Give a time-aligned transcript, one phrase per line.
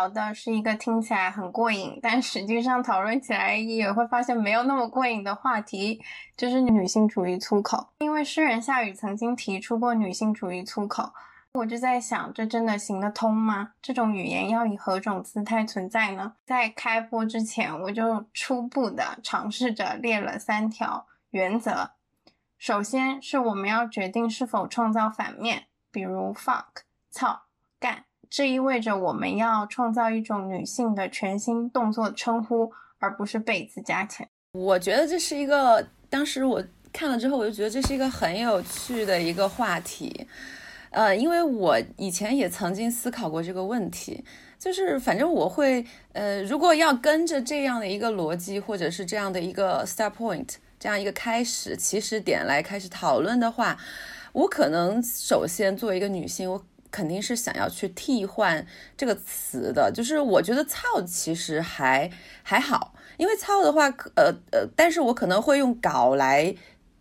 [0.00, 6.00] 聊的是一个听起来很过瘾，但实际上讨论起来也会发现没有那么过瘾的话题，
[6.34, 7.88] 就是女性主义粗口。
[7.98, 11.12] 因为诗人夏雨曾经提出过女性主义粗口，
[11.52, 13.72] 我就在想，这真的行得通吗？
[13.82, 16.32] 这种语言要以何种姿态存在呢？
[16.46, 21.90] 在开播之前，我就初步的尝试着列了三条原则。
[22.56, 27.42] 首先是我们要决定是否创造反面，比如 fuck、操、
[27.78, 28.04] 干。
[28.30, 32.70] 这意味着我们要创造一种女性的全新动作称呼，
[33.00, 34.28] 而不是被字加钱。
[34.52, 36.62] 我觉得这是一个，当时我
[36.92, 40.28] 看了之后，我就觉得这是一个很有趣的一个话题。
[40.90, 44.24] 呃，因为我以前也曾经思考过这个问题，
[44.60, 53.76] 就是反正我会，呃，如果要跟着这样的一个逻辑，或者是这样的一个 start point，这样一个开始起始点来开始讨论的话，
[54.32, 56.64] 我可能首先作为一个女性，我。
[56.90, 62.10] 肯定是想要去替换这个词的，就是我觉得“操”其实还
[62.42, 66.54] 还好，因为“操”的话，呃呃，但是我可能会用“搞”来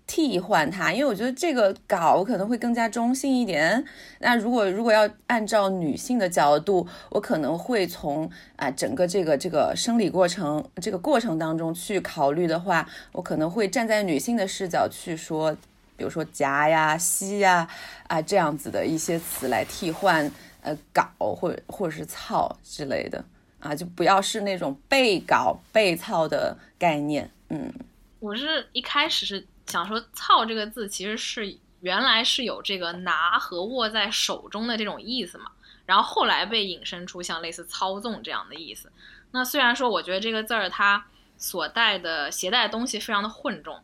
[0.06, 3.84] 替换它，因为我觉得这个“搞”可能会更加中性一点。
[4.20, 15.58] 那如果如果要按照女性的角度，我可能会从啊整个这个这个生理过程这个过程当中去考虑的话，我可能会站在女性的视角去说。
[16.00, 17.68] 比如说夹呀、吸呀
[18.08, 23.24] 啊这样子的一些词来替换呃搞或或者是操之类的
[23.60, 27.30] 啊，就不要是那种被搞被操的概念。
[27.50, 27.72] 嗯，
[28.20, 35.52] 我是一开始是想说“操”这个字其实是原来是有这个拿和握在手中的这种意思嘛，
[35.86, 38.90] 然后后来被引申出像类似操纵这样的意思。
[39.32, 41.06] 那虽然说我觉得这个字儿它
[41.38, 43.78] 所带的携带东西非常的混重。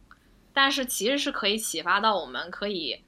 [0.55, 3.03] 但是其实是可以启发到我们，可以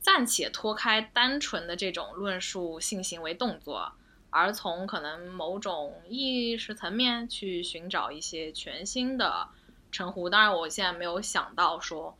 [0.00, 3.92] 暂且脱开单纯的这种论述性行为动作，
[4.30, 9.48] 而从可能某种意识层面去寻找一些全新的
[9.92, 10.30] 称呼。
[10.30, 12.16] 当然，我现在没有想到说，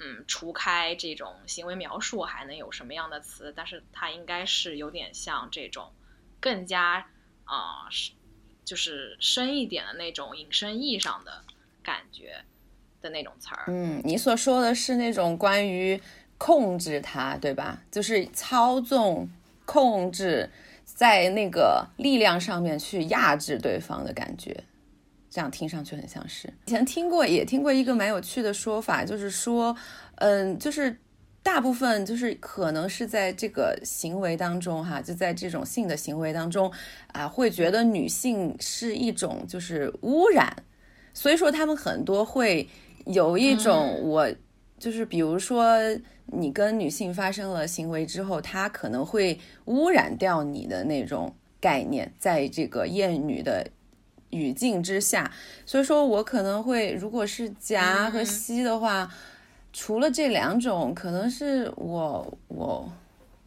[0.00, 5.92] 嗯，除开这种行为描述还能有什么样的词，但是它应该是有点像这种
[6.40, 7.08] 更加
[7.44, 8.10] 啊，是
[8.64, 11.44] 就是深一点的那种引申意义上的
[11.84, 12.44] 感觉。
[13.00, 16.00] 的那种词儿，嗯，你所说的是那种关于
[16.36, 17.80] 控制它，对吧？
[17.90, 19.28] 就是操纵、
[19.64, 20.48] 控制，
[20.84, 24.64] 在那个力量上面去压制对方的感觉，
[25.30, 26.52] 这样听上去很像是。
[26.66, 29.76] 以前听过，也听过一个蛮有趣的说法，就是说，
[30.16, 30.96] 嗯，就是
[31.42, 36.72] 大部分就是可能是在这个行为当中，哈，就在这种性的行为当中
[37.12, 40.64] 啊，会觉得女性是一种就是污染，
[41.12, 42.68] 所以说他们很多会。
[43.08, 44.30] 有一种，我
[44.78, 45.76] 就是比如说，
[46.26, 53.66] 你跟女性发生了行为之后，她可能会污染掉你的那种概念，在这个厌女的
[54.30, 55.32] 语境之下，
[55.66, 59.12] 所以说我可能会，如果是夹和吸的话，
[59.72, 62.92] 除了这两种，可能是我我。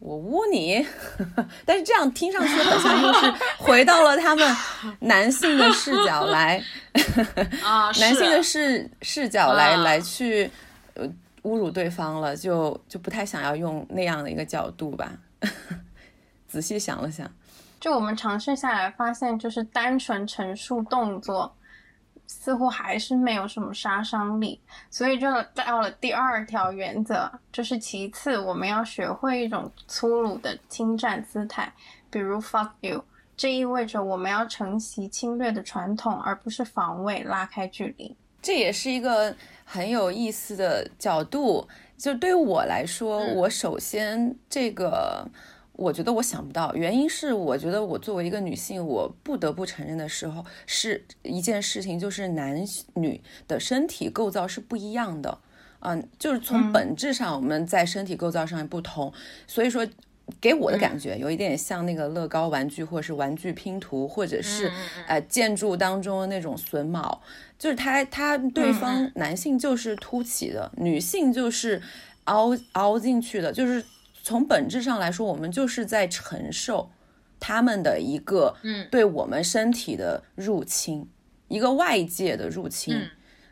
[0.04, 0.84] 我污你，
[1.64, 4.56] 但是这样听上去好像又是回到了他们
[4.98, 6.60] 男性的视角来，
[7.62, 10.50] 啊， 男性的视视角来来去
[10.94, 11.06] 呃
[11.44, 15.12] 侮辱对方了，就就不太想要用那样的一个角度吧。
[16.48, 17.30] 仔细想了想，
[17.78, 21.54] 就我们尝试下来发现，就是单纯陈述动作。
[22.32, 24.58] 似乎还是没有什么杀伤力，
[24.90, 31.72] 所以就到了第二条原则，就是其次我们要学会一种粗鲁的侵占姿态，
[32.10, 33.04] 比如 fuck you，
[33.36, 38.16] 这意味着我们要承袭侵略的传统，而不是防卫，拉开距离。
[38.40, 45.28] 这也是一个很有意思的角度，就对于我来说，我首先这个。
[45.82, 52.64] 我觉得我想不到，原因是我觉得我作为一个女性，我不得不承认的时候是一件事情，就是男
[52.94, 55.38] 女的身体构造是不一样的，
[55.80, 59.12] 嗯，就是从本质上我们在身体构造上不同，
[59.48, 59.84] 所以说
[60.40, 64.70] 给我的感觉有一点像那个乐高玩具或者是玩具拼图，或者是
[65.08, 67.20] 呃建筑当中的那种榫卯，
[67.58, 71.82] 就是他他对方男性就是凸起的，女性就是
[72.24, 73.84] 凹凹进去的，就是。
[74.22, 76.90] 从本质上来说，我们就是在承受
[77.40, 81.08] 他们的一个，嗯，对我们身体的入侵，
[81.48, 82.96] 一个外界的入侵，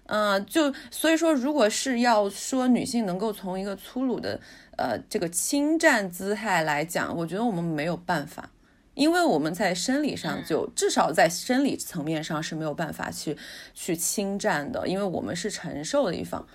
[0.06, 4.40] 嗯，就所以说，如果是要说女性能够从一个粗鲁的，
[4.78, 8.50] 呃，这个侵占姿态来讲，我觉得我们没有办法，
[8.94, 13.36] 因为我们在生理上就至少在生理层面上是没有办法去
[13.74, 16.46] 去侵占的，因为我们是承受的一方。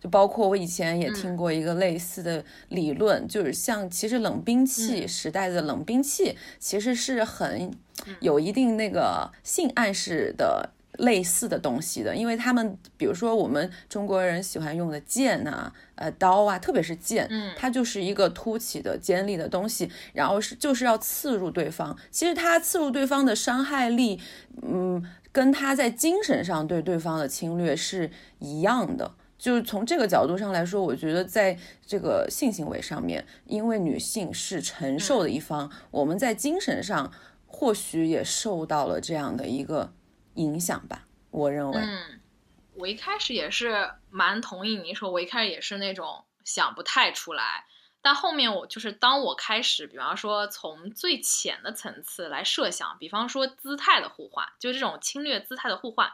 [0.00, 7.70] 就包括我以前也听过一个类似的理论，就是像其实冷兵器时代的冷兵器其实是很
[8.20, 10.70] 有一定那个性暗示的。
[10.98, 21.96] 类似的东西的，因为他们，比如说我们中国人喜欢用的剑呐，呃，刀啊，特别是剑，嗯，它就是一个凸起的尖利的东西，然后是就是要刺入对方。
[22.10, 24.20] 其实它刺入对方的伤害力，
[24.60, 25.02] 嗯，
[25.32, 28.10] 跟他在精神上对对方的侵略是
[28.40, 29.12] 一样的。
[29.40, 37.10] 就是从这个角度上来说，我觉得在这个性行为上面，因为女性是承受的一方，我们在精神上
[37.46, 39.92] 或许也受到了这样的一个。
[40.34, 41.76] 影响吧，我认为。
[41.76, 42.20] 嗯，
[42.74, 47.64] 我一开始也是蛮同意你说，我一开始也是那种想不太出来，
[48.00, 56.08] 但后面我就是当我开始，比方说从最浅的层次来设想，比方说姿态的互换，就这种侵略姿态的互换，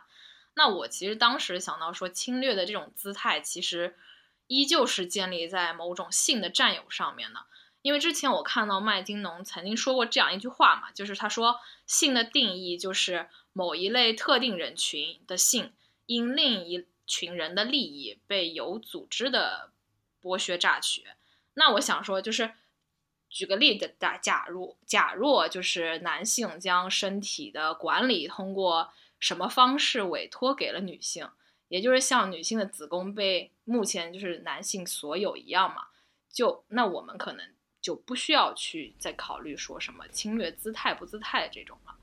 [0.58, 3.94] 那我其实当时想到说，侵略的这种姿态其实
[4.47, 7.41] 依旧是建立在某种性的占有上面的。
[7.82, 15.73] 因为之前我看到麦金农曾经说过这样一句话嘛，就是他说性的定义就是某一类特定人群的性
[16.06, 19.70] 因另一群人的利益被有组织的
[20.20, 21.05] 剥削榨取。
[21.55, 22.55] 那我想说，就是
[23.29, 31.28] 举个例子，假假如假若就是男性将身体的管理通过什么方式委托给了女性，
[31.68, 35.88] 也就是像女性的子宫被目前就是男性所有一样嘛，
[36.30, 37.46] 就那我们可能。
[37.78, 41.94] 就不需要去再考虑说什么侵略姿态不姿态这种了。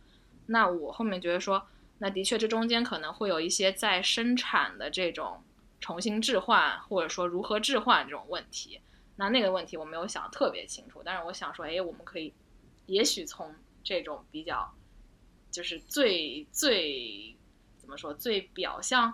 [0.45, 1.67] 那我后面觉得说，
[1.97, 5.43] 那的确这中间可能会有一些在生产的这种
[5.81, 8.79] 重新置换，或者说如何置换这种问题。
[9.17, 12.33] 那那个问题我没有想特别清楚，但是我想说，哎，我们可以
[12.85, 14.73] 也许从这种比较
[15.53, 17.33] 就是最最
[17.77, 19.13] 怎么说最表象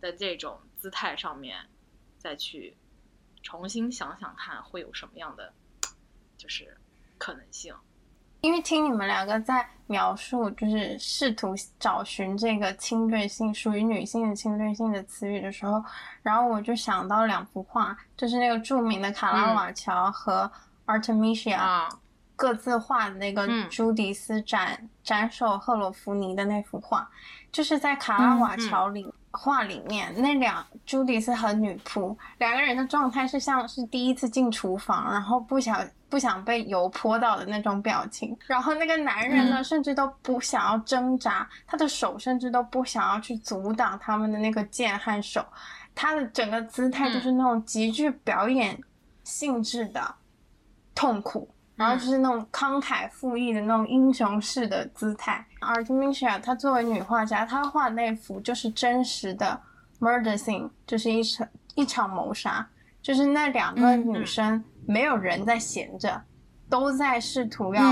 [0.00, 1.58] 的这种姿态上面
[2.16, 2.74] 再去
[3.42, 5.52] 重新想想看会有什么样的。
[6.38, 6.74] 就是
[7.18, 7.74] 可能性，
[8.40, 15.84] 因为听你们两个在描述，就是试图找寻这个侵略性属于女性的侵略性的词语的时候，
[16.22, 20.50] 然后我就想到两幅画，就是那个著名的卡拉瓦乔和
[20.86, 21.86] Artemisia
[22.40, 27.06] 各自画的那个朱迪斯斩斩首赫罗弗尼的那幅画，
[27.52, 29.06] 就是在卡拉瓦乔里。
[29.32, 38.36] 画里面那两朱迪斯和女仆两个人的状态是像是第一次进厨房，然后不想不想被油泼到的那种表情。
[38.48, 45.46] 然后那个男人呢，甚至都不想要挣扎，他的手甚至都不想要去阻挡他们的那个剑和手，
[45.94, 48.82] 他的整个姿态就是那种极具表演
[49.22, 50.12] 性质的
[50.92, 51.48] 痛苦。
[51.80, 55.42] 然后就是那种慷慨赴义的那种英雄式的姿态。
[55.60, 59.58] Artemisia 她作为女画家，她画那幅就是真实的
[59.98, 62.68] murder scene，就是一场一场谋杀，
[63.00, 66.22] 就是那两个女生没有人在闲着，
[66.68, 67.82] 都在试图要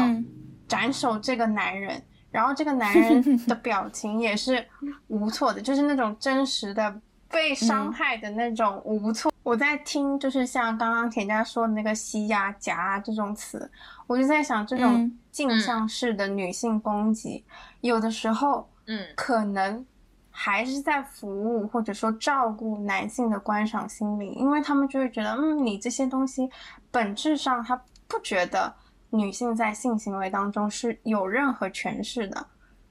[0.67, 4.63] 斩首这个男人，然后这个男人的表情也是
[5.07, 7.01] 无措的，就是那种真实的。
[7.31, 13.71] 被伤害的那种无措，我在听，就是像刚刚田家说的那个“吸呀夹”啊这种词，
[14.07, 17.45] 我就在想，这种镜像式的女性攻击，
[17.83, 19.85] 有的时候，嗯，可能
[20.31, 26.51] 还是在服务或者说照顾男性的观赏心理，因为他们就会觉得，嗯，你这些东西
[26.91, 28.75] 本质上他不觉得
[29.11, 32.47] 女性在性行为当中是有任何诠释的。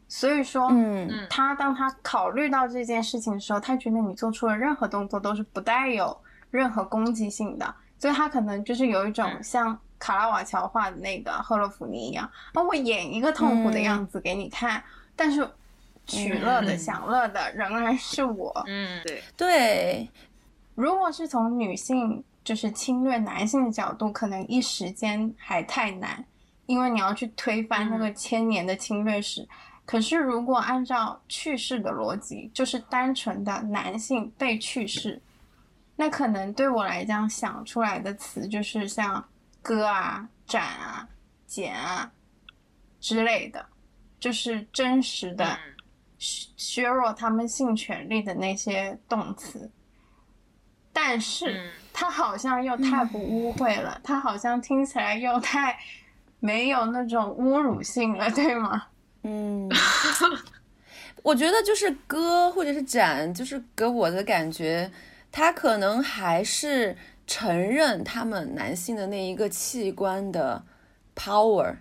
[0.08, 6.18] 所以说，嗯，他当他考虑到这件事情的时候，他觉得你做出的任何动作都是不带有
[6.50, 14.82] 任何攻击性的，所以他可能就是有一种像卡拉瓦乔画的那个赫洛弗尼一样，那我演一个痛苦的样子给你看，
[15.16, 15.46] 但是
[16.06, 18.64] 取乐的、享乐的仍然是我。
[18.66, 19.22] 嗯，对。
[19.36, 20.10] 对。
[20.74, 26.24] 如果是从女性就是侵略男性的角度，可能一时间还太难，
[26.66, 29.46] 因为你要去推翻那个千年的侵略史。
[29.88, 35.22] 可是，如果按照去世的逻辑，就是单纯的男性被去世，
[35.96, 39.24] 那可能对我来讲想出来的词就是像
[39.62, 41.08] 割啊、斩啊、
[41.46, 42.12] 剪啊
[43.00, 43.66] 之类的，
[44.20, 45.58] 就是真实的
[46.20, 49.72] 削弱他们性权利的那些动词。
[50.92, 55.80] 但是，它好像又太不污秽了，它好像听起来又太
[56.42, 58.88] 没有那种侮辱性了，对吗？
[59.30, 59.70] 嗯，
[61.22, 64.90] 我觉得就是割或者是斩，就是给我的感觉，
[65.34, 70.64] 他可能还是承认他们男性的那一个器官的
[71.14, 71.76] power，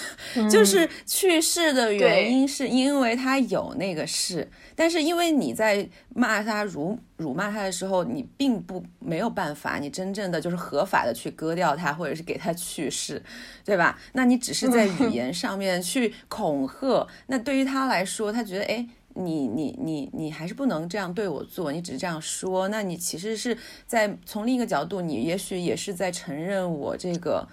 [0.50, 13.22] 就是去世的原因是因为他有那个事，但是因为你在骂他辱辱骂他的时候，你并不没有办法，你真正的就是合法的去割掉他，或者是给他去世，
[13.64, 13.98] 对吧？
[14.12, 18.86] 那你只是在语言上面去恐吓，那对于他来说，他觉得哎。
[19.12, 27.46] 你你你你还是不能这样对我做，你只是这样说，那你其实是在从另一个角度，你也许也是在承认我这个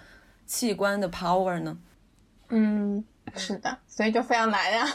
[0.46, 1.76] 器官的 power 呢。
[2.50, 4.86] 嗯，是的，所以就非常难呀。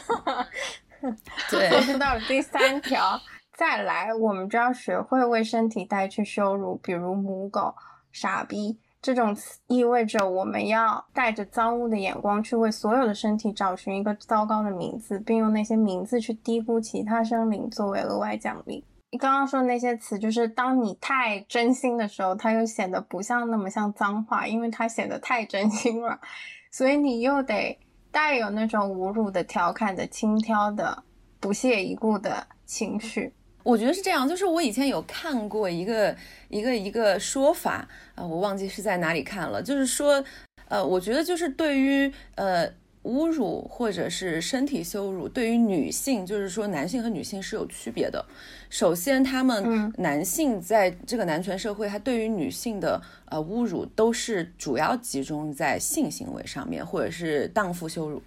[1.50, 3.20] 对， 是到了第三条，
[3.52, 7.74] 再来，我们就要学会为身体带去羞辱，比如母狗、
[8.10, 8.80] 傻逼。
[9.02, 18.82] 这种词意味着我们要带着脏污的眼光去为所有的身体找寻一个糟糕的名字，并用那些名字去低估其他生灵作为额外奖励。
[19.10, 26.18] 你刚刚说的那些词，就是当你太真心的时候，它又显得不像那么像脏话，因为它显得太真心了。
[26.76, 27.78] 所以你又得
[28.10, 31.04] 带有那种侮辱的、调侃的、轻佻的、
[31.38, 33.32] 不屑一顾的情绪。
[33.62, 36.16] 我觉得是这样，就是我以前有看过一个
[36.48, 40.24] 一个一个说法啊，我忘记是在哪里看了，就是说，
[40.66, 42.68] 呃，我觉得就是对于呃
[43.04, 48.24] 侮辱或者是身体羞辱，对于女性，就是说男性和女性是有区别的。
[48.68, 58.22] 首先，他们男性在这个男权社会，他对于女性的呃侮辱都是主要集中在性行为上面，或者是荡妇羞辱。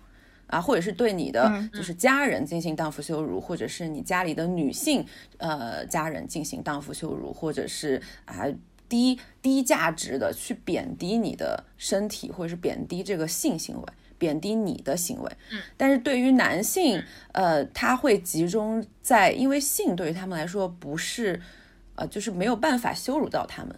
[0.47, 5.05] 啊，或者是对你的就是家人进行荡妇羞辱，或者是你家里的女性
[5.39, 8.45] 呃家人进行荡妇羞辱，或者是啊
[8.87, 13.83] 低低价值的去贬低你的身体，或者是贬低这个性行为，
[14.17, 15.31] 贬低你的行为。
[15.51, 21.41] 嗯，但是对于男性，呃，他会集中在，因为性对于他们来说不是，
[21.95, 23.75] 呃，就是没有办法羞辱到他们。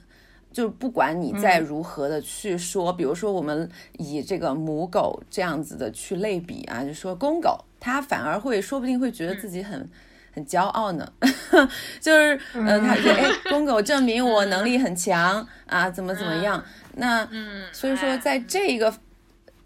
[0.51, 3.69] 就不管你再如何的去说，比如说我们
[3.99, 9.87] 以这个母狗这样子的去类比啊，就说公狗，它反而会说不定会觉得自己很
[10.33, 11.13] 很骄傲呢，
[12.01, 16.63] 就是嗯，他说 哎，公狗证明我能力很强啊，怎么怎么样？
[16.95, 18.91] 那嗯，所以说在这个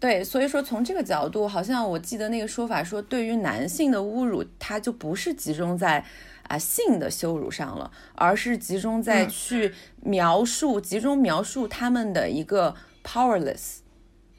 [0.04, 6.04] 对，所以说从这个角度，好像我记得那个说法说，对于男性的侮辱，它就不是集中在。
[6.46, 13.78] 啊，性的羞辱上了，而是集中在去描述，集中描述他们的一个 powerless、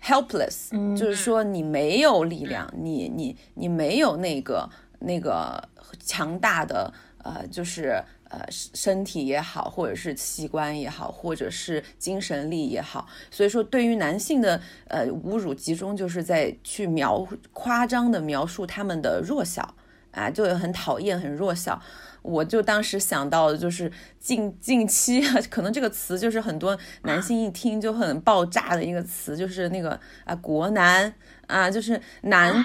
[0.04, 4.70] helpless，就是说你没有力量，你你你没有那个
[5.00, 5.68] 那个
[6.00, 6.94] 强大的
[7.24, 19.76] 呃，就是呃身体也好，或者是器官也好，或者是精神力也好，所以说对于男性的呃侮辱，集中就是在去描夸张的描述他们的弱小。
[20.12, 21.78] 啊，就很讨厌，很弱小。
[22.22, 31.14] 我就当时想到的就是近近期， 可能这个词就是很多男性一听就很爆炸的一个词，就是那个啊国男
[31.48, 32.56] 啊，就是男。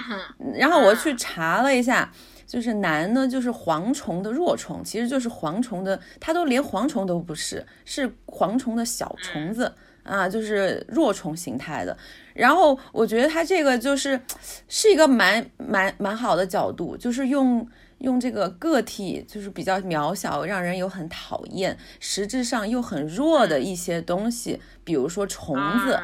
[0.55, 2.09] 然后我去查了一下，
[2.51, 11.97] 就是男呢，就是蝗虫的弱虫，其实就是蝗虫的，它都连蝗虫都不是，是蝗虫的小虫子啊，就是弱虫形态的。
[12.33, 14.19] 然后我觉得他这个就是
[14.67, 17.65] 是一个蛮蛮蛮好的角度，就是用
[17.99, 25.55] 用这个个体就是比较渺小，让人有很讨厌，实质上又很弱的一些东西，比如说虫
[25.85, 25.97] 子，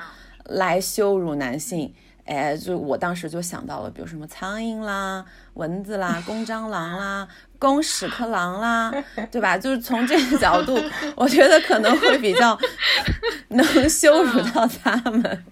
[0.46, 1.94] 来羞辱男性。
[2.28, 8.94] 哎，就我当时就想到了，比如什么苍蝇啦、蚊子啦、公蟑螂啦、 公屎壳郎啦，
[9.32, 9.58] 对吧？
[9.58, 10.78] 就是从这个角度，
[11.16, 12.58] 我觉得可能会比较
[13.50, 15.46] 能羞辱到他们。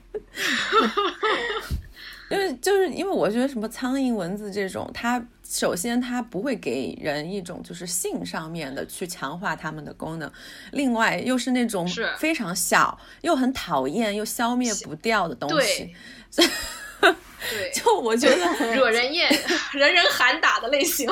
[2.27, 10.29] 因为就是因为我觉得什么苍蝇、蚊子这种，它首先它不会给人一种就是性上面的去强化它们的功能，
[10.71, 15.95] 另外又是那种非常小又很讨厌又消灭不掉的东西，
[16.35, 19.29] 对，就我觉得 惹人厌、
[19.73, 21.09] 人人喊打的类型。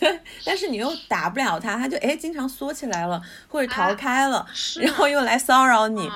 [0.44, 4.46] 但是你又打不了他，他就哎经常缩起来了或者逃开了，
[4.80, 6.10] 然后又来骚扰你。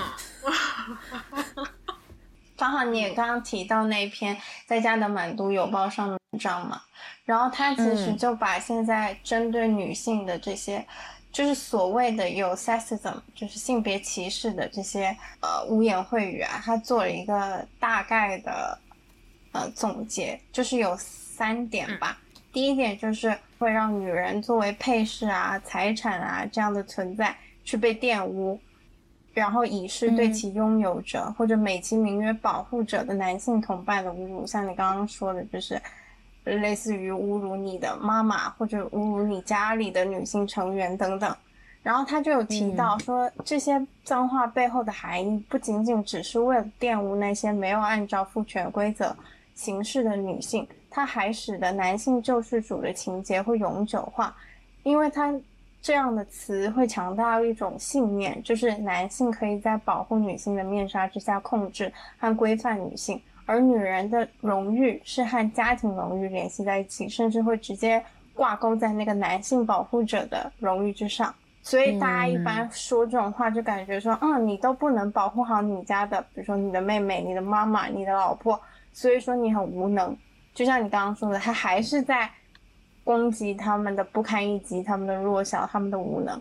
[2.57, 6.81] 刚好你也刚刚提到那篇在家的满都邮报上的文章嘛，
[7.25, 10.87] 然后他其实就把现在针对女性的这些，
[11.33, 18.79] 就是所谓的有 sexism，就是性别歧视的这些呃污言秽语啊，他做了一个大概的
[19.53, 22.19] 呃总结，就是有三点吧。
[22.53, 27.35] 第一点就是会让女人作为配饰啊、财产啊这样的存在
[27.65, 28.61] 去被玷污。
[29.35, 35.81] 然后以示对其拥有者或者美其名曰保护者的男性同伴的侮辱，像你刚刚说的，就是
[36.45, 41.37] 类似于侮辱你的妈妈或者侮辱你家里的女性成员等等。
[41.83, 49.17] 然后他就有提到说，这些脏话背后的含义不仅仅只是为了玷污那些没有按照父权规则
[49.55, 54.33] 行事的女性，它还使得男性救世主的情节会永久化，
[54.85, 55.35] 因为它
[55.81, 68.03] 这样的词会强调一种信念，就是男性可以在保护女性的面纱之下控制和规范女性，而女人的荣誉是和家庭荣誉联系在一起，甚至会直接
[68.35, 71.35] 挂钩在那个男性保护者的荣誉之上。
[71.63, 78.61] 所以大家一般说这种话，就感觉说，嗯，你都不能保护好你家的，比如说你的妹妹、你的妈妈、你的老婆，
[78.93, 80.17] 所以说你很无能。
[80.55, 82.29] 就像你刚刚说的，他还是在
[83.05, 86.41] 攻击他们的不堪一击、他们的弱小、他们的无能。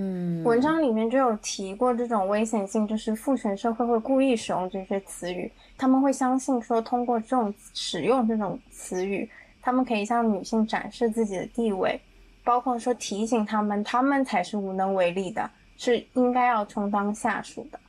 [0.00, 9.28] 嗯，文章里面就有提过这种危险性，就是父权社会会故意使用这些词语，他们会相信说，通过这种使用这种词语，
[9.60, 12.00] 他们可以向女性展示自己的地位。
[12.44, 17.80] 包括说提醒他们，他们才是无能为力的，是应该要充当下属的。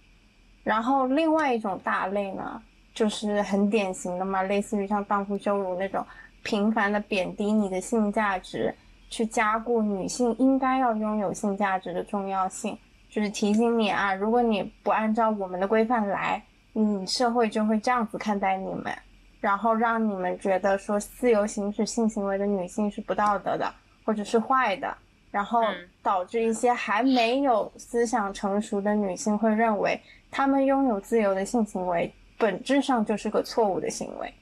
[0.63, 2.59] 然后另外一种大类呢，
[2.91, 6.03] 就是很典型的嘛，类似于像荡妇羞辱那种
[6.41, 8.73] 频繁的贬低你的性价值，
[9.09, 12.77] 去加固女性应该要拥有性价值的重要性，
[13.09, 16.41] 就是提醒你啊，如果你不按照我们的规范来，
[16.73, 18.93] 你社会就会这样子看待你们，
[19.41, 23.73] 然后让你们觉得说自由行使性行为的女性是不道德的。
[24.05, 24.97] 或者是坏的，
[25.29, 25.61] 然后
[26.01, 30.01] 导致一些还没有思想成熟的女性会认为，
[30.31, 34.33] 她们拥有自由的性行为本质上就是个错误的行为。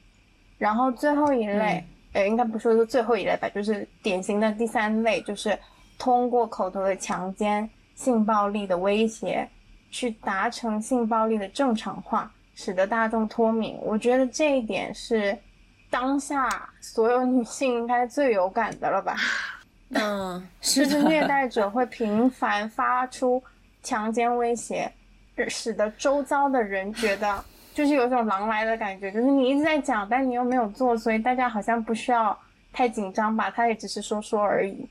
[0.56, 1.84] 然后最后一类，
[2.18, 5.56] 呃，应该不说是最后一类吧，就是典型的第三类，就是
[5.96, 9.48] 通过口头的强奸、性暴力的威胁，
[9.92, 13.78] 去达成性暴力的正常化，使得大众脱敏。
[13.80, 15.38] 我觉得这一点是
[15.88, 19.16] 当下所有女性应该最有感的了吧。
[19.90, 23.40] 嗯， 就是虐待者会频繁发出
[23.80, 24.90] 强奸威胁，
[25.46, 27.44] 使得周遭的人觉得
[27.78, 32.36] 就是有种狼来的感觉，就是你一直在讲，但你又没有做，所以大家好像不需要
[32.72, 33.48] 太紧张吧？
[33.52, 34.84] 他也只是说说而已。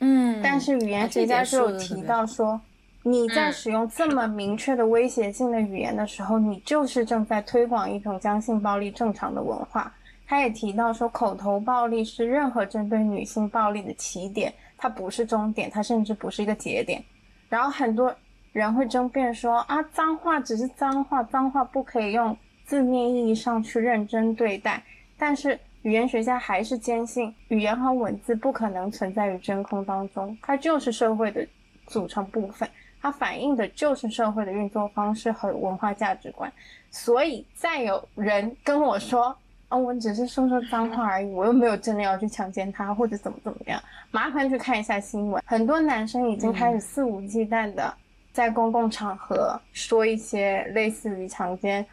[0.00, 2.60] 嗯，但是语言学家就有提到说，
[3.04, 9.90] 你在使用这么明确的威胁性的语言的时候，你就是正在推广一种将性暴力正常的文化。
[10.26, 17.02] 他也提到说，口头暴力是任何针对女性暴力的起点，它不是终点，它甚至不是一个节点。
[17.48, 18.14] 然后很多
[18.56, 24.82] 人会争辩说，啊，脏话只是脏话，脏话不可以用字面意义上去认真对待。
[25.18, 31.46] 但是语言学家还是坚信，语言和文字不可能存在于真空当中，它就是社会的
[31.86, 32.66] 组成部分，
[33.02, 36.50] 它反映的就是社会的运作方式和文化价值观。
[36.90, 39.36] 所以再有人跟我说，
[39.68, 43.78] 啊，我只是说说脏话而已，我又没有真的要去强奸他或者怎么怎么样。
[44.10, 47.94] 麻烦去看一下新闻，很多男生已经开始肆无忌惮的
[48.36, 51.86] 在公共场合说一些类似于强奸、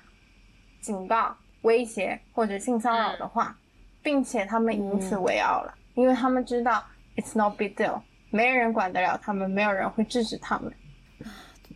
[0.81, 3.57] 警告、威胁或者性骚扰的话，
[4.01, 6.83] 并且他们以此为傲了，因为他们知道
[7.15, 10.69] it's no big deal，没人管得了他们，没有人会制止他们。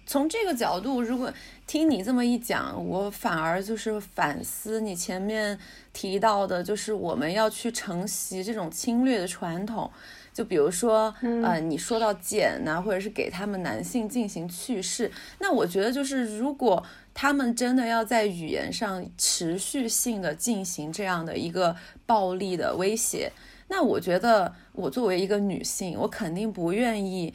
[0.05, 1.31] 从这个角度，如果
[1.65, 5.57] 听你这么一讲，我反而就是反思你前面
[5.93, 9.89] 提到的，就是我们要去承袭这种侵略的传统。
[10.37, 11.11] 就比如说，
[11.43, 23.31] 呃，你说到剪呐，或者是给他们男性进行去世，那我觉得就是如果他们真的要在语言上持续性的进行这样的一个暴力的威胁，
[23.67, 27.33] 那我觉得我作为一个女性，我肯定不愿意。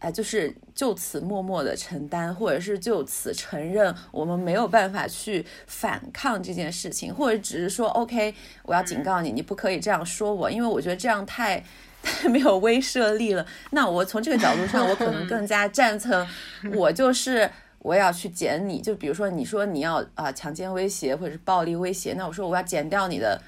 [0.00, 8.34] 哎，就是就此默默的承担，或者是就此承认我们没有办法去反抗这件事情，或者只是说 OK，
[8.64, 11.64] 我要警告你，你不可以这样说我，因为我觉得这样太太
[12.30, 13.46] 没有威慑力了。
[13.70, 16.26] 那我从这个角度上，我可能更加赞成，
[16.74, 23.40] 我就是我要去剪你，就比如说你说你要啊强奸威胁或者是暴力威胁，那我说我要剪掉你的，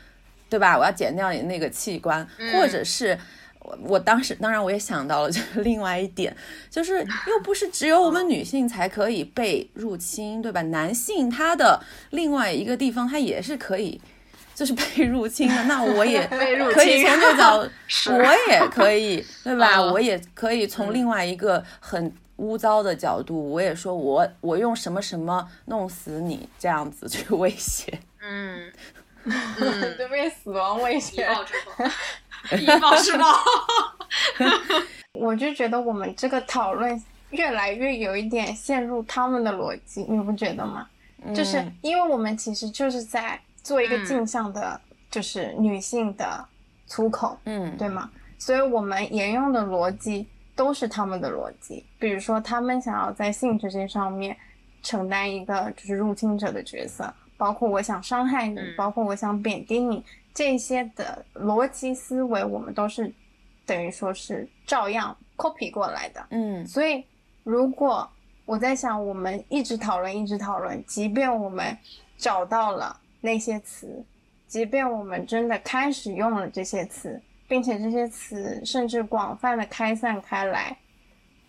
[0.49, 0.79] 对吧？
[0.79, 3.19] 我要剪掉你那个器官，或者是。
[3.67, 6.37] 我我当时当然我也想到了， 就是另外一点，
[6.69, 10.61] 就是又不是只有我们女性才可以被入侵，对吧？
[10.61, 13.99] 男性他的另外一个地方他也是可以，
[14.55, 15.65] 就是被入侵的。
[15.65, 17.57] 那我也 可以从这角，
[18.13, 19.83] 我也可以，对吧？
[19.83, 28.73] 我也可以从另外一个很污糟的角度，我也说我我用什么什么弄死你这样子去威胁， 嗯，
[29.97, 31.29] 对被死亡威胁。
[32.59, 33.25] 以暴制暴，
[35.15, 40.87] 我就觉得我们这个讨论越来越有一点陷入他们的逻辑，你不觉得吗？
[41.35, 46.47] 就是因为我们其实就是在做一个镜像的，就是女性的
[46.87, 48.09] 粗口，嗯，对吗？
[48.39, 51.85] 所以我们沿用的逻辑都是他们的逻辑。
[51.99, 54.37] 比如说，他们想要在性这些上面
[54.83, 57.13] 承担一个就是入侵者的角色。
[57.37, 63.13] 包括我想伤害你，包括我想贬低你，这些的逻辑思维，我们都是
[63.67, 66.25] 等于说是照样 copy 过来的。
[66.31, 67.05] 嗯，所以
[67.43, 68.09] 如果
[68.45, 71.77] 我在想，我们一直讨论，一直讨论，即便我们
[72.17, 74.05] 找到了那些词，
[74.47, 80.77] 即便我们真的开始用了这些词，并且这些词甚至广泛的开散开来。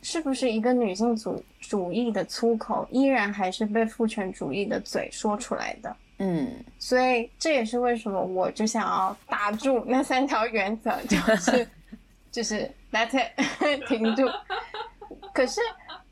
[0.01, 5.95] 是不是一个女性主主义的粗口，依然还是被父权主义的嘴说出来的？
[6.19, 11.67] 嗯，所以这也是为什么我就想要打住那三条原则，就是
[12.31, 14.23] 就是 let it 停住。
[15.33, 15.59] 可是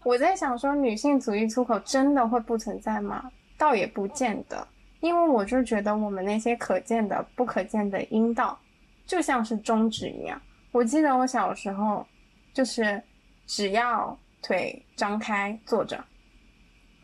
[0.03, 3.31] 我在想说，女性主义粗口真的会不存在吗？
[3.59, 4.67] 倒也不见得，
[5.03, 8.57] 因为我就觉得我们那些可见的、不可见的阴道，
[9.05, 10.41] 就像是中指一样。
[10.71, 12.03] 我记得我小时候
[12.51, 12.99] 就是。
[13.45, 16.01] 只要腿张开坐着，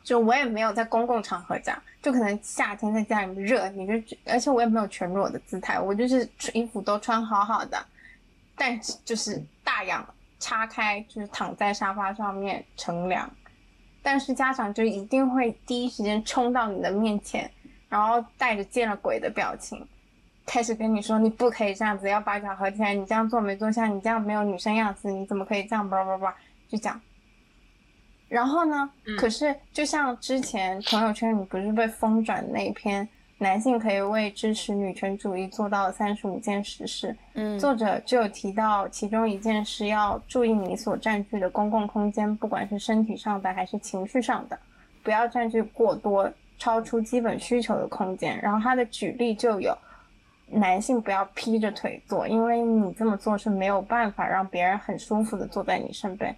[0.06, 7.78] 就我也没有在公共场合讲，就可能夏天在家里面热，你就而且我也没有全裸的姿态，我就是衣服都穿好好的，
[8.56, 10.04] 但就是大仰
[10.40, 13.30] 叉开，就是躺在沙发上面乘凉，
[14.02, 17.52] 但是家长就一定会第一时间冲到你的面前，
[17.90, 19.86] 然后带着见了鬼的表情。
[20.46, 22.94] 开始跟你说，你不可以这样子，要把脚合起来。
[22.94, 25.88] 你这样做没做像你这样没有女生样子，你怎么可以这样？
[25.88, 26.36] 叭叭叭，
[26.68, 27.00] 就讲。
[28.28, 28.90] 然后呢？
[29.18, 37.16] 可是就像之前朋友圈你不是被疯转那一篇，男性可以为支持女权主义做到三十五件实事。
[37.36, 44.58] 嗯，作者就有提到其中一件事要注意你所占据的公共空间，不管是身体上的还是情绪上的，
[45.04, 48.40] 不要占据过多超出基本需求的空间。
[48.40, 49.76] 然后他的举例就有。
[50.52, 56.36] 男性不要劈着腿坐，因为你这么做是没有办法让别人很舒服的坐在你身边。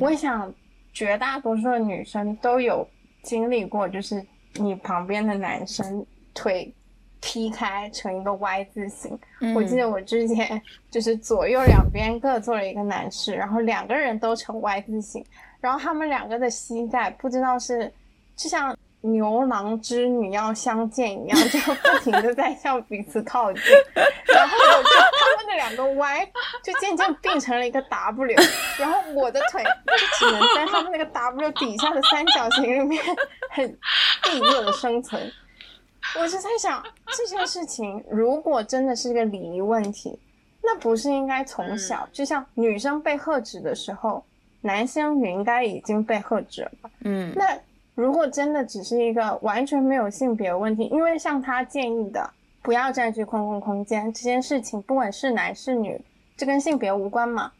[0.00, 0.52] 我想
[0.92, 2.84] 绝大多数的女生都有
[3.22, 6.74] 经历过，就是你旁边的男生腿
[7.20, 9.16] 劈开成一个 Y 字形。
[9.54, 15.24] 我记得我之前 就是左右两边各坐了一个男士，然后两个人都成 Y 字形，
[15.60, 17.88] 然后他们两个的膝盖不知道是
[18.34, 18.76] 就像。
[19.00, 23.62] 牛郎织女要相见一样，就不停的在向彼此靠近，
[24.26, 26.26] 然后我就他们的两个 Y
[26.64, 28.36] 就渐渐变成了一个 W，
[28.76, 33.00] 然后我的腿就只能在他们那个 W 底下的三角形里面
[33.50, 33.70] 很
[34.24, 35.30] 地弱的生存。
[36.18, 40.18] 我就在想这件事情，如果真的是一个礼仪问题，
[40.60, 44.24] 那不是应该从小就像女生被喝止的时候，
[44.62, 46.90] 男生也应该已经被喝止了吧？
[47.04, 47.56] 嗯，那。
[47.98, 52.30] 如果真的只是一个完全没有性别问题，因为像他建议的，
[52.62, 56.00] 不要占据公共空间这件事情，不管是男是女，
[56.36, 57.50] 这跟性别无关嘛，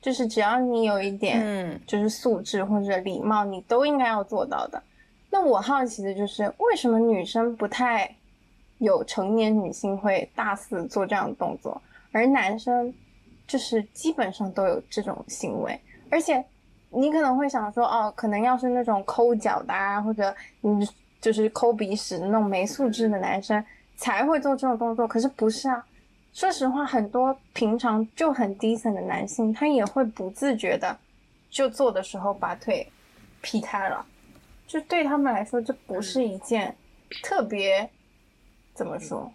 [0.00, 4.80] 就是只要你有一点，嗯，就是素质或者礼貌，你都应该要做到的。
[5.30, 8.08] 那我好奇的就是，为什么女生不太
[8.78, 11.82] 有成年女性会大肆做这样的动作，
[12.12, 12.94] 而男生
[13.48, 15.76] 就是基本上都有这种行为，
[16.08, 16.44] 而且。
[16.90, 20.88] 你可能会想说，哦，可能要是那种抠脚的啊，或者嗯，
[21.20, 23.62] 就是抠鼻屎那种没素质的男生
[23.96, 25.06] 才会做这种动作。
[25.06, 25.84] 可是不是啊，
[26.32, 30.96] 说实话，很多平常就很低层的男性，他也会不自觉的
[31.50, 32.90] 就做的时候把腿
[33.42, 34.04] 劈开了。
[34.66, 36.74] 就对他们来说，这不是一件
[37.22, 37.88] 特别
[38.72, 39.30] 怎么说？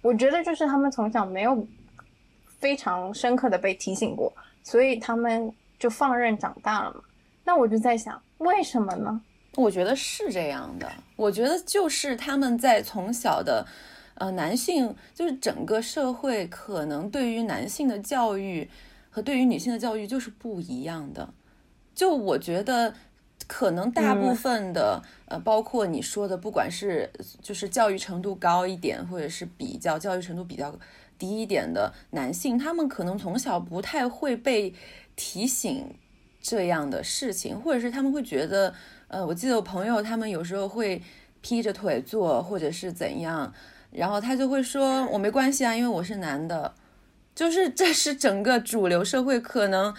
[0.00, 1.66] 我觉得就是他们从小没有
[2.46, 5.52] 非常深刻的被提醒过，所以他们。
[5.78, 7.00] 就放任长大了嘛？
[7.44, 9.20] 那我就在想，为什么呢？
[9.56, 10.90] 我觉得是这样的。
[11.16, 13.66] 我觉得就是他们在从小的，
[14.14, 18.68] 呃，男性就是整个社会可能对于男性的教育
[19.10, 21.28] 和对于女性的教育就是不一样的。
[21.94, 22.92] 就我觉得，
[23.46, 27.10] 可能大部分的，呃，包括你说的，不管是
[27.42, 30.74] 就是教育程度高一点，或者是比较教育程度比较
[31.18, 34.74] 低一点的男性，他们可能从小不太会被。
[35.16, 35.94] 提醒
[36.42, 38.74] 这样的事情，或者是他们会觉得，
[39.06, 41.00] 呃，我记得我朋友他们有时候会
[41.40, 43.54] 劈着腿坐，或者是怎样，
[43.92, 46.74] 然后他就会说我没关系啊，因为我是男的，
[47.32, 49.94] 就是这是整个主流社会可能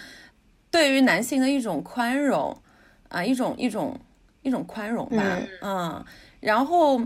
[0.70, 2.54] 对于男性的一种宽容
[3.08, 3.98] 啊，一种一种
[4.42, 6.04] 一种宽容吧，嗯，
[6.40, 7.00] 然后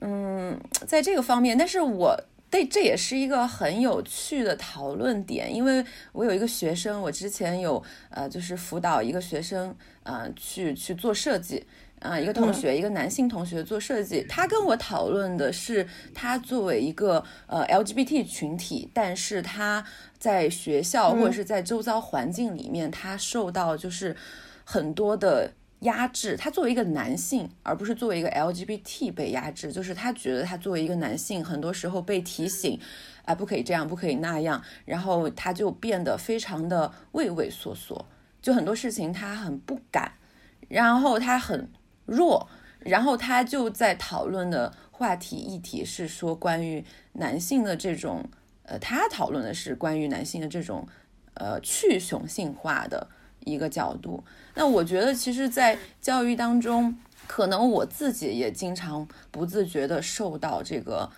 [0.00, 2.16] 嗯，在这个方面，但是我。
[2.52, 11.64] 对，这也是一个很有趣的讨论点，因为我有一个学生，我之前有呃，就是辅导一个学生，呃，去去做设计，
[12.00, 19.82] 啊，一个同学，一个男性同学做设计，他跟我讨论的是，他作为一个呃 LGBT 群体，但是他
[20.18, 24.14] 在学校或者是在周遭环境里面，他受到就是
[24.72, 32.80] 很多的压制，他作为一个男性，而不是作为一个 LGBT 被压制，就是他觉得他作为一个男性，很多时候被提醒，
[33.26, 38.06] 啊，不可以这样，不可以那样，然后他就变得非常的畏畏缩缩，
[38.40, 40.12] 就很多事情他很不敢，
[40.70, 41.68] 然后他很
[42.06, 46.82] 弱，然后他就在讨论的话题议题是说关于
[47.12, 48.24] 男性的这种，
[48.62, 50.88] 呃，他讨论的是关于男性的这种，
[51.34, 54.24] 呃，去雄性化的一个角度。
[54.54, 56.94] 那我觉得，其实，在教育当中，
[57.26, 61.10] 可能我自己也经常不自觉的受到这个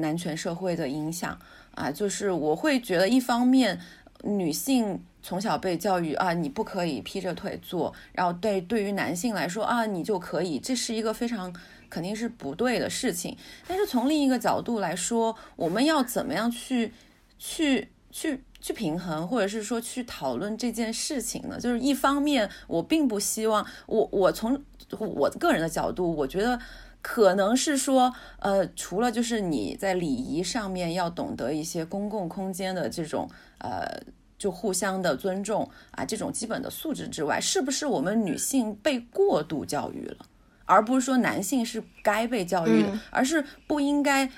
[0.00, 1.38] 男权社会的影响
[1.74, 3.80] 啊，就是我会觉得，一方面，
[4.22, 11.52] 女性从小被教育啊，你不可以劈着腿坐，然后对对于男性来说啊，你就可以，这是一个非常
[11.90, 13.36] 肯定是不对的事情。
[13.66, 16.92] 但是从另一个角度来说，我们要怎么样去
[17.38, 18.44] 去去？
[18.58, 21.60] 去平衡，或者是说去讨论这件事情呢？
[21.60, 24.60] 就是一方面，我并不希望我我从
[24.98, 26.58] 我个人的角度，我觉得
[27.00, 34.02] 可能是说，呃，除了就是你在礼仪上面要懂得一些公共空间的这种呃，
[34.36, 40.26] 就互相的尊重啊，这种基本的素质之外，是不是我们女性被过度教育了？
[40.66, 44.28] 而不是说男性是该被教育的，而是不应该，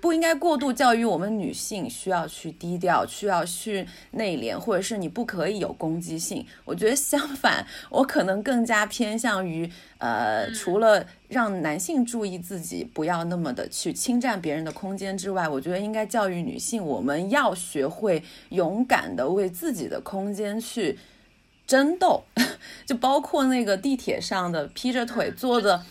[0.00, 6.44] 不应该过度教育我们女性需要去低调，需要去内敛，或者是你不可以有攻击性。
[6.64, 20.98] 我觉得相反，我可能更加偏向于，呃，除了让男性注意自己，不要那么的去侵占别人的空间之外，我觉得应该教育女性，我们要学会勇敢的为自己的空间去。
[21.66, 22.24] 争斗，
[22.84, 25.84] 就包括那个地铁上的劈着腿坐的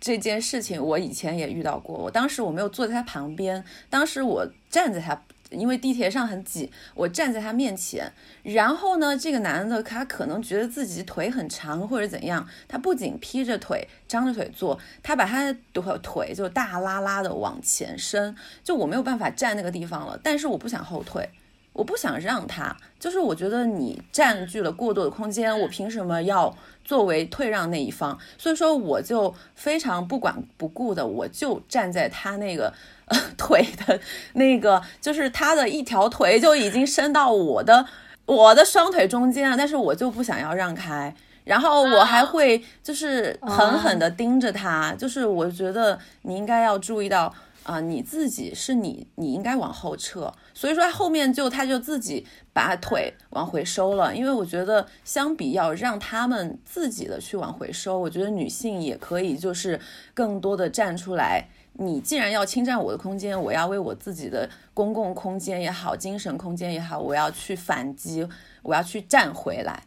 [0.00, 1.96] 这件事情，我以前也遇到过。
[1.96, 8.12] 我当时我没有坐在他旁边，当时我站在他，因为地铁上很挤，我站在他面前。
[8.42, 21.30] 然后呢，这个男的他可能觉得自己腿很长或者怎样，他不仅劈着腿张着腿坐，他把他的腿腿就大拉拉的往前伸，就我没有办法站那个地方了，但是我不想后退。
[21.72, 26.54] 我不想让他，就是我觉得你占据了过多的空间，我凭什么要
[26.84, 28.18] 作为退让那一方？
[28.36, 32.72] 所以说我就非常不管不顾的，我就站在他那个
[33.06, 33.98] 呃腿的
[34.34, 37.86] 那个，就是他的一条腿就已经伸到我的
[38.26, 47.32] 我的双腿中间了，但是我就不想要让开，然后我还会就是狠狠的盯着他，就是我觉得你应该要注意到。
[47.64, 50.32] 啊，你自己是你，你应该往后撤。
[50.52, 54.14] 所以说后面就他就自己把腿往回收了。
[54.14, 59.80] 因为我觉得相比要让他们自己的去往回收，我觉得女性也可以就是
[60.12, 61.46] 更多的站出来。
[61.74, 68.28] 你既然要侵占我的空间，我要为我自己的公共空间也好，精神空间也好，我要去反击，
[68.62, 69.82] 我要去站回来。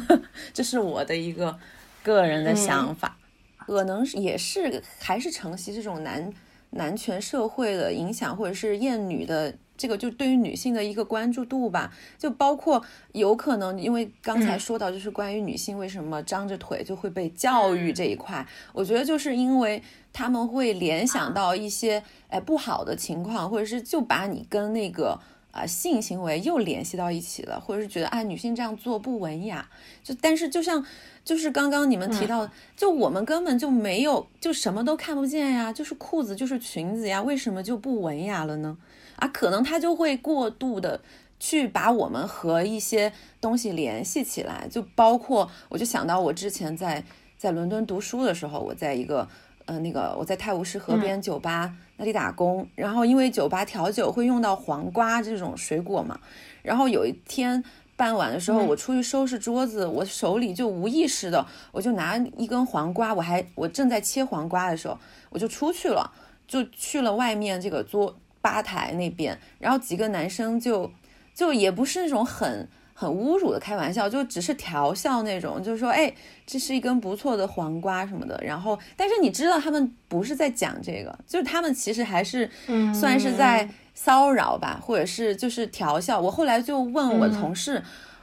[0.54, 1.58] 这是我的一个
[2.02, 3.18] 个人的想法，
[3.58, 6.32] 可能也是还是承袭这种男。
[6.76, 25.18] 男权社会的影响，或者是厌女的这个，就对于女性的一个关注度吧，就包括有可能，因为刚才说到，就是关于女性为什么张着腿就会被教育这一块，我觉得就是因为他们会联想到一些哎不好的情况，或者是就把你跟那个。
[25.56, 29.68] 啊，性行为又联系到一起了，或者是觉得啊，女性这样做不文雅。
[30.04, 30.84] 就但是就像，
[31.24, 38.76] 就是刚刚你们提到，就我们根本就没有，就什么都看不见呀，就是裤子就是裙子呀，为什么就不文雅了呢？
[39.16, 41.00] 啊，可能他就会过度的
[41.40, 47.02] 去把我们和一些东西联系起来，就包括我就想到我之前在
[47.38, 49.26] 在伦敦读书的时候，我在一个
[49.66, 51.72] 呃那个我在泰晤士河边酒吧。
[51.98, 56.20] 那里打工，然后因为酒吧调酒会用到黄瓜这种水果嘛，
[56.62, 57.64] 然后有一天
[57.96, 64.98] 傍晚的时候，我出去收拾桌子，我手里就无意识的，我就拿一根黄瓜，我还我正在切黄瓜的时候，
[65.30, 66.12] 我就出去了，
[66.46, 70.92] 就去了外面这个桌吧台那边，然后几个男生就
[71.34, 72.68] 就也不是那种很。
[72.98, 76.10] 很侮辱的开玩笑，就只是调笑那种，就是说，哎，
[76.46, 78.42] 这是一根不错的黄瓜什么的。
[78.42, 82.50] 然后，但是你知道他们不是在讲这个，就是他们其实还是
[82.98, 86.18] 算是在骚扰吧，或者是就是调笑。
[86.18, 87.82] 我后来就问我同事，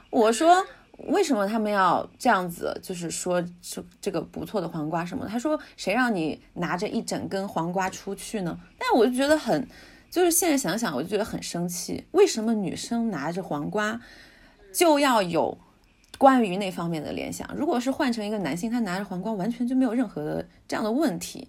[0.09, 0.65] 我说
[1.09, 5.27] 为什么他们要这样子，就是说这这个不错的黄瓜什么？
[5.27, 8.57] 他说谁让你拿着一整根黄瓜出去呢？
[8.79, 9.67] 但我就觉得很，
[10.09, 14.01] 就是现在想想我就觉得很生气，为什么女生拿着黄瓜？
[14.73, 15.57] 就要有
[16.17, 17.47] 关于那方面的联想。
[17.55, 21.47] 如果是换成一个男性，他拿着皇冠，完全就没有任何的这样的问题。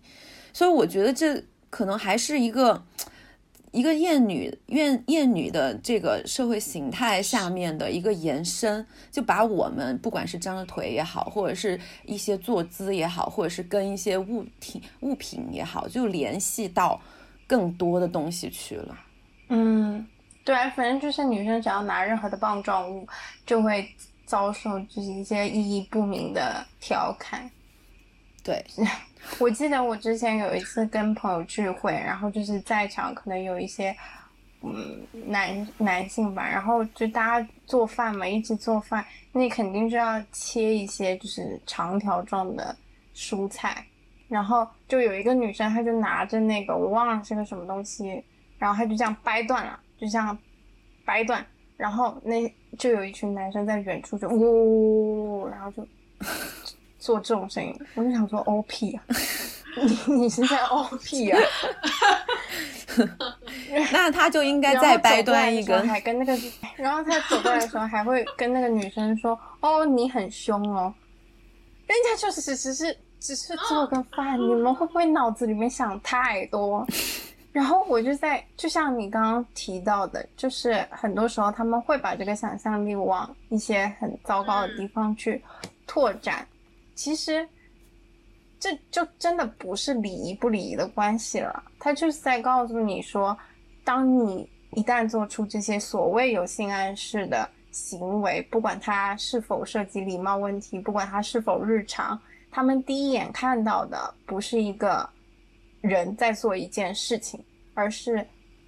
[0.53, 2.85] 所以我觉得这可能还是一个
[3.73, 17.01] 一个厌女厌厌女的这个社会形态下面的一个延伸，就把我们不管是张着腿也好，或者是一些坐姿也好，或者是跟一些物体物品也好，就联系到
[17.49, 18.97] 更多的东西去了。
[19.49, 20.07] 嗯，
[20.45, 23.09] 对，反正就是女生只要拿任何的棒状物，
[23.47, 23.89] 就会
[24.27, 27.51] 遭受就是一些意义不明的调侃。
[28.43, 28.63] 对，
[29.41, 33.97] 我记得我之前有一次跟朋友聚会，然后就是在场可能有一些
[34.61, 39.03] 嗯男男性吧，然后就大家做饭嘛，一起做饭，
[39.33, 42.77] 那肯定就要切一些就是长条状的
[43.17, 43.83] 蔬菜，
[44.29, 48.23] 然后就有一个女生，她就拿着那个我忘了是个什么东西，
[48.59, 50.37] 然后她就这样掰断了，就这样
[51.05, 51.45] 掰断，
[51.77, 55.87] 然后那就有一群男生在远处就呜，然后就。
[56.99, 59.05] 做这种声音，我就想说 O P 啊，
[60.07, 61.39] 你你是在 O P 啊？
[63.93, 66.33] 那他就应该再掰断一根，还跟那个，
[66.77, 70.95] 然后他走过来的时候还会跟那个女生说：“哦，你很凶哦。”
[71.87, 76.87] 人家就是只是只是做个饭，你们会不会脑子里面想太多？
[77.55, 85.41] 然后我就在，就像你刚刚提到的，就是很多时候他们会把这个想象力往一些很糟糕的地方去
[85.87, 86.45] 拓展。
[86.97, 87.49] 其实，
[88.59, 91.63] 这就真的不是礼仪不礼仪的关系了。
[91.79, 93.39] 他就是在告诉你说，
[93.85, 105.09] 当你一旦做出这些所谓有性暗示的行为，不管它是否涉及礼貌问题，不管它是否日常，他们第一眼看到的不是一个
[105.89, 107.43] 人在做一件事情，
[107.75, 108.17] 而是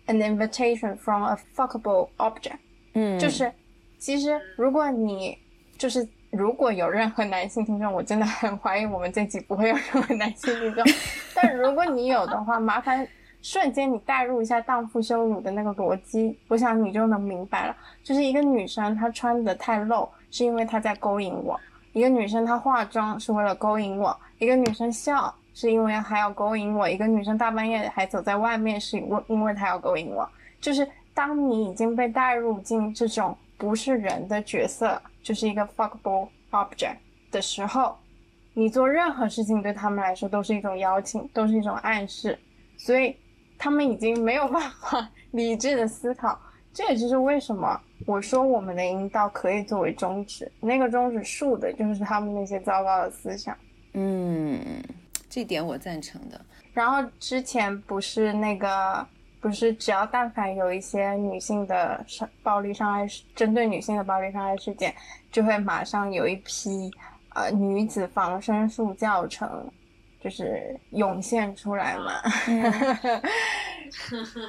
[0.06, 2.58] an invitation from a fuckable object。
[2.94, 3.52] 嗯，就是
[3.98, 5.36] 其实如果你
[5.76, 6.06] 就是。
[6.32, 10.84] 如果有任何男性听众，我真的很怀疑我们这集不会有任何男性听众。
[11.34, 13.06] 但如果你有的话，麻烦
[13.40, 17.76] 瞬间你代入一下荡妇羞辱的那个逻辑，我想你就能明白了。
[18.02, 21.56] 就是一个女生她穿的太露，是因为她在勾引我；
[21.94, 30.28] 一个女生她化妆是为了勾引我；一个女生笑是因为还要勾引我；一个女生大半夜还走在外面是因为因为她要勾引我。
[30.60, 35.00] 就是当你已经被带入进这种不是人的角色。
[35.22, 36.98] 就是一个 fuckable object
[37.32, 37.96] 的时候，
[38.54, 42.38] 你做任何事情对他们来说都是一种邀请，都是一种暗示，
[42.78, 43.16] 所以
[43.58, 46.38] 他们已经没有办法 理智的思考。
[46.72, 53.56] 这也就是为什么我说我们的阴道可以作为终止，那个终止竖的就是他们那些糟糕的思想。
[53.94, 54.60] 嗯，
[55.36, 56.40] 这点我赞成的。
[56.72, 59.06] 然后之前不是那个。
[59.38, 64.92] 不是，只要但凡有一些女性的伤暴力伤害，针对女性的暴力伤害事件，
[65.30, 66.90] 就会马上有一批
[67.34, 69.70] 呃女子防身术教程，
[70.20, 72.12] 就是涌现出来嘛。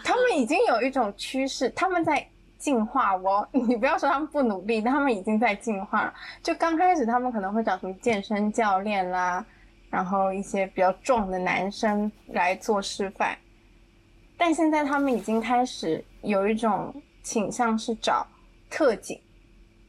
[0.04, 2.26] 他们已经有一种趋势，他们在
[2.58, 3.48] 进化我。
[3.52, 6.14] 你不要说他们不努力，他们已经在进化了。
[6.42, 9.46] 就刚开始，他们可能会找什么健身教练啦，
[9.98, 13.36] 然后一些比较壮的男生来做示范。
[14.38, 18.28] 但现在他们已经开始有一种倾向，是找
[18.70, 19.20] 特警、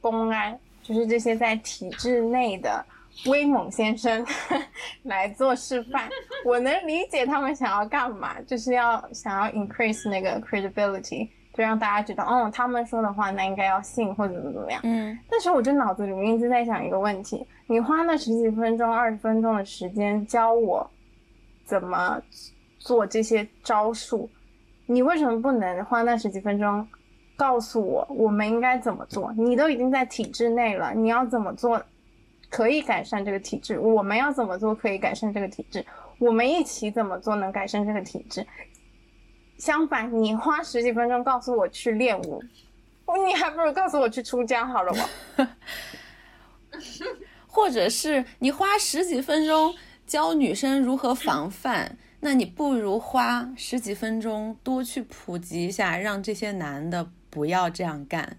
[0.01, 2.83] 公安，就是这些在体制内的
[3.27, 4.27] 威猛先生
[5.05, 6.09] 来做示范。
[6.43, 14.81] 我能理解他们想要干嘛，就是要想要 increase 那个 credibility，就让大家觉得，哦，他们说的话那应该要信或者怎么怎么样。
[14.85, 15.19] 嗯。
[15.31, 20.91] 那时候我就脑子里面一直在想一个问题：你花那十几分钟、二十分钟的时间教我
[21.67, 22.19] 怎么
[22.79, 24.29] 做这些招数。
[24.87, 26.89] 你为什么不能花那十几分钟
[27.37, 29.31] 告诉我我们应该怎么做？
[29.37, 31.83] 你都已经在体制内了，你要怎么做
[32.49, 33.79] 可以改善这个体制？
[33.79, 35.85] 我们要怎么做可以改善这个体制？
[36.19, 38.47] 我们一起怎么做能改善这个体制？
[39.59, 42.43] 相反，你花十几分钟告诉我去练武，
[43.27, 44.91] 你还不如告诉我去出家好了
[45.37, 45.47] 我。
[47.59, 49.75] 或者是你花十几分钟
[50.07, 51.99] 教女生如何防范。
[52.21, 58.39] 那你不如花十几分钟多去普及一下，让这些男的不要这样干，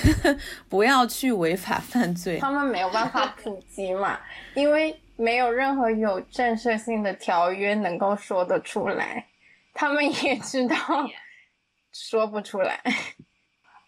[0.70, 2.38] 不要去违法犯罪。
[2.38, 4.18] 他们没有办法普及嘛，
[4.54, 9.26] 因为没有任何有震慑性的条约能够说得出来，
[9.74, 10.76] 他们也知道
[11.92, 12.82] 说不出来。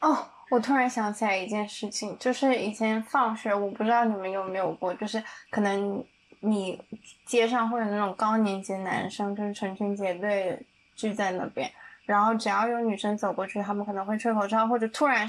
[0.01, 6.05] 哦，我突然想起来一件事情，就是以前放学，我不知道你们有没有过，就是可能。
[6.41, 6.81] 你
[7.27, 10.57] 街上会有那种高年级男生，就是成群结队
[10.95, 11.69] 聚在那边，
[12.07, 15.27] 然后只要有女生走过去，他们可能会吹口哨，或者突然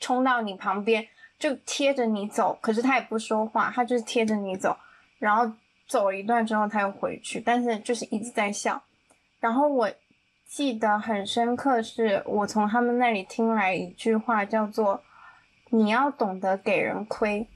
[0.00, 1.08] 冲到你旁边，
[1.38, 2.58] 就贴着你走。
[2.60, 4.76] 可是他也不说话，他就是贴着你走，
[5.18, 5.50] 然后
[5.86, 8.82] 走一段之后他又回去，但是就是一直在笑。
[9.38, 9.90] 然后我
[10.50, 15.00] 记得很深刻，是我从他们那里听来一句话，叫做
[15.70, 17.46] “你要懂得给人亏”。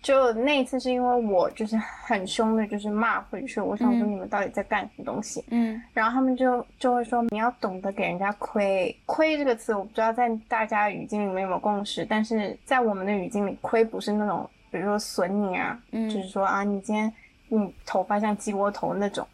[0.00, 5.44] 就那一次是因为我就是很凶的，就是骂回去，我想说你们到底在干什么东西？
[5.50, 8.96] 嗯，然后他们就就会说你要懂得给人家亏。
[9.04, 17.12] 亏这个词我不知道在大家语境里面有没有共识，但是在我们的语境里，亏不是那种比如说损你啊，就是说啊你今天
[17.48, 19.26] 你头发像鸡窝头那种，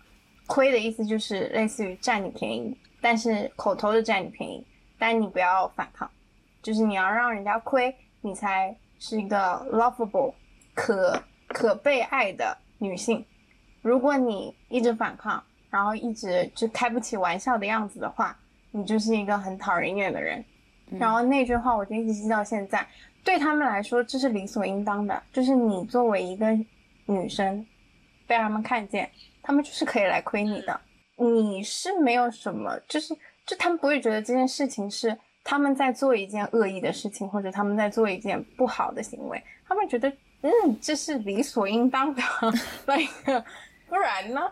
[0.46, 2.74] 亏的意思就是类似于占你便宜，
[3.04, 4.66] 但是口头的占你便宜，
[4.98, 6.10] 但你不要反抗，
[6.62, 9.36] 就是你要让人家亏，你才是一个
[9.70, 10.32] lovable。
[10.72, 13.22] 可可被爱的女性，
[13.82, 18.34] 如果你一直反抗，然后一直就开不起玩笑的样子的话，
[18.70, 20.42] 你就是一个很讨人厌的人。
[20.98, 22.88] 然后那句话我就一直记到现在。
[23.22, 26.58] 对他们来说，这是理所应当的，就是你作为一个
[27.04, 27.66] 女生
[28.26, 29.10] 被他们看见，
[29.42, 30.80] 他们就是可以来亏你的。
[31.16, 33.14] 你是没有什么，就是
[33.46, 40.12] 就他们不会觉得这件事情是他们在做一件恶意的事情，或者他们在做一件不好的行为，他们觉得。
[40.46, 42.22] 嗯，这是理所应当的，
[42.84, 43.42] 那个，
[43.88, 44.42] 不然呢？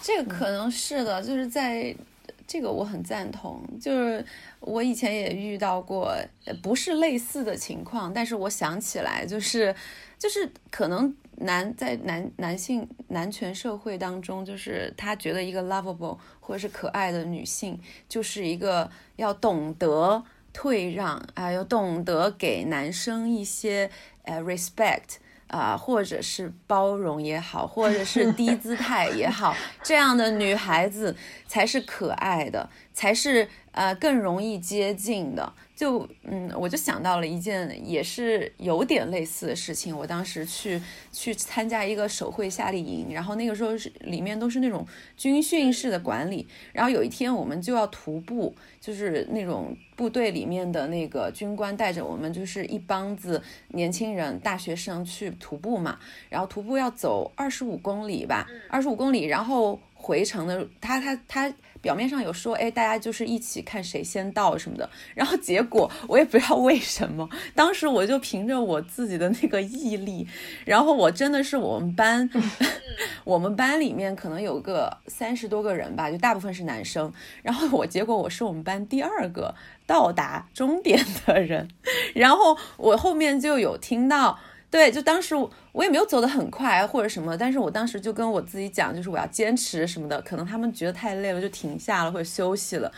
[0.00, 1.94] 这个可能是的，就是在
[2.46, 3.62] 这个我很赞同。
[3.78, 4.24] 就是
[4.60, 6.16] 我以前也遇到过，
[6.62, 9.76] 不是类似的情况，但是我想起来，就是
[10.18, 23.90] 就是可能男在男男性男权社会当中，就是他觉得一个 lovable 或者是可爱的女性，就是一个要懂得退让啊，要懂得给男生一些。
[24.22, 25.16] 呃，respect
[25.48, 31.16] 啊，或者是包容也好，或者是低姿态也好，这样的女孩子
[31.48, 35.52] 才是可爱的，才是呃更容易接近的。
[35.80, 39.96] 就嗯，我就想到了一件也是有点类似的事情。
[39.96, 40.78] 我当时去
[41.10, 46.46] 去参加一个手绘夏令营，然后那个时候是里面都是那种军训式的管理。
[46.74, 55.98] 然后有一天我们就要徒步，就是那种部队里面的那个军官带着我们，就是一帮子年轻人、大学生去徒步嘛。
[56.28, 61.54] 然后徒步要走二十五公里吧，二十五公里，然后回程的他他他。
[61.80, 70.26] 表面上有说，哎，大家就是一起看谁先到什么的，然后结果我也不知道为什么，当时我就凭着我自己的那个毅力，
[70.64, 72.28] 然后我真的是我们班，
[73.24, 77.12] 我们班里面可能有个三十多个人吧，就大部分是男生，
[77.42, 79.54] 然后我结果我是我们班第二个
[79.86, 81.68] 到达终点的人，
[82.14, 84.38] 然后我后面就有听到。
[84.70, 85.34] 对，就当时
[85.72, 90.22] 我也没有走得很快或者什么，但是我当时就跟我自己讲，就是我要坚持什么的。
[90.22, 92.92] 可能他们觉得太累了，就停下了或者休息了。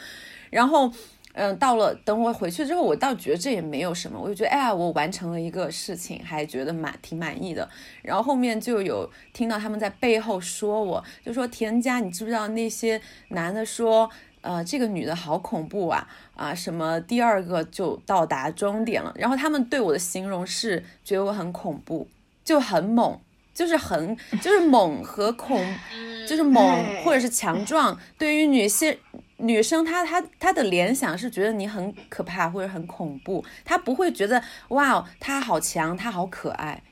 [0.50, 0.92] 然后，
[1.32, 7.66] 嗯，到了等我回去之后，我倒觉得这也没有什么，我就觉得哎呀，我完成了一个事情，还觉得满挺满意的。
[8.02, 14.10] 然后后面就有听到他们在背后说我，就说田佳，你知不知道那些男的说。
[14.42, 16.52] 呃，这个女的好恐怖啊啊！
[16.54, 22.08] 什么第二个就到达终点了，然后他们对我的形容是觉得我很恐怖，
[22.44, 23.18] 就很猛，
[23.54, 25.64] 就是很就是猛和恐，
[26.28, 27.96] 就是猛或者是强壮。
[28.18, 28.98] 对于女性
[29.36, 36.82] 女生，她她她的联想是觉得你很可怕或者很恐怖，她不会觉得哇，她好强，她好可爱，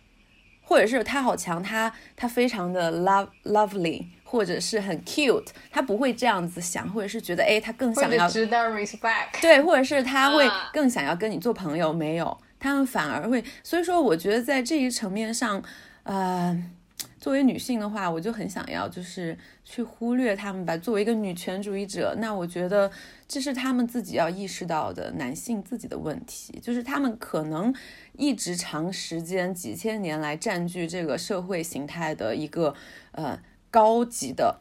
[0.62, 4.06] 或者是她好强，她她非常的 love lovely。
[4.30, 15.60] 或者是很 cute，他不会这样子想，或者是觉得哎，他更想要值得 respect，对，或者是他会更想要跟你做朋友，没有，他们反而会，所以说我觉得在这一层面上，
[16.04, 16.56] 呃，
[17.18, 20.76] 作为女性的话，我就很想要就是去忽略他们吧。
[20.76, 22.88] 作为一个女权主义者，那我觉得
[23.26, 27.74] 这是他们自己要意识到的男性自己的问题，就是他们可能
[28.16, 32.72] 一直长时间几千年来占据这个社会形态的一个
[33.10, 33.36] 呃。
[33.70, 34.60] 高级的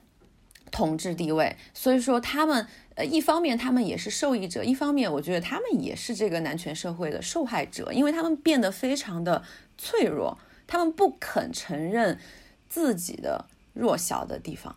[0.71, 9.43] 统治地位，所以说他们呃，一方面他们也是受益者，一方面我觉得他们也是这个男权社会的受害者，因为他们变得非常的
[9.77, 10.37] 脆弱，
[10.67, 12.19] 他们不肯承认
[12.67, 14.75] 自己的弱小的地方，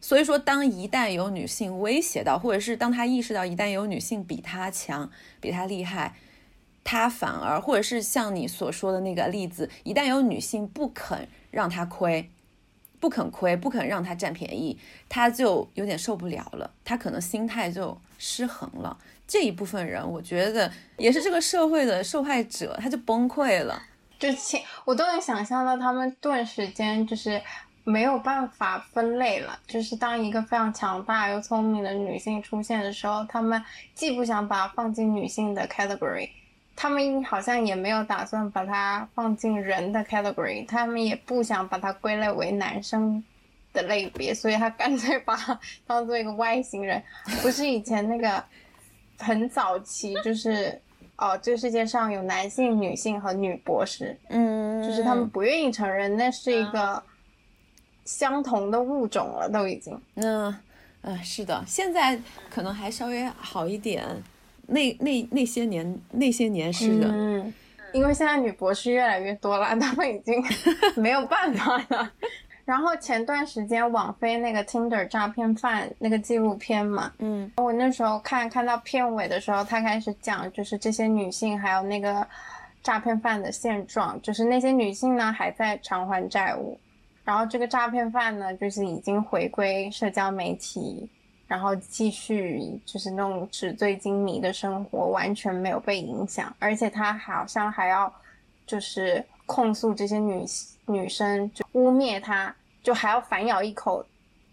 [0.00, 5.10] 所以说当一旦有女性威胁到，或者是当他意识到一旦有女性比他强、
[5.40, 6.16] 比他厉害，
[6.84, 12.30] 他反而或者是像你所说的那个例子，一旦有女性不肯让他亏。
[13.00, 14.78] 不肯亏，不肯让他占便宜，
[15.08, 18.96] 他就有点受不了了，他可能心态就失衡了。
[19.26, 23.82] 这一部分人，我觉得也是这个社会的受害者，他就崩溃了。
[24.18, 24.28] 就
[24.84, 27.40] 我都能想象到，他们顿时间就是
[27.84, 29.58] 没有办法分类了。
[29.66, 36.28] 就是当一个非常强大又聪明的女性出现的时候，他们既不想把放进女性的 category。
[36.82, 43.22] 他们好像也没有打算把它放进人的 category，他们也不想把它归类为男生
[43.74, 47.02] 的类别，所以他干脆把它当做一个外星人。
[47.42, 48.42] 不是以前那个
[49.18, 50.80] 很早期，就是
[51.16, 57.02] 哦，这个世界上有男性、女性和女博士，嗯，就是他们不愿意承认那是一个
[58.06, 60.00] 相同的物种了，都已经。
[60.14, 60.58] 嗯，
[61.02, 62.18] 呃，是的，现在
[62.48, 64.02] 可能还稍微好一点。
[64.70, 67.52] 那那那些年，那些年是的，嗯，
[67.92, 70.42] 因为现在女博士越来越多了，他们已经
[70.96, 72.10] 没有办法了。
[72.64, 82.24] 然后前段时间网飞那个 Tinder 诈骗犯那个纪录片嘛，嗯，我那时候看看到片尾的时候，他开始讲就是这些女性还有那个
[82.80, 86.78] 诈骗犯的现状，就是那些女性呢还在偿还债务，
[87.24, 91.08] 然后这个诈骗犯呢就是已经回归社交媒体。
[91.50, 98.12] 然后继续就是那种纸醉金迷的生活，完全没有被影响，而且他好像还要
[98.64, 100.44] 就是控诉这些女
[100.86, 104.06] 女生，就污蔑他，就还要反咬一口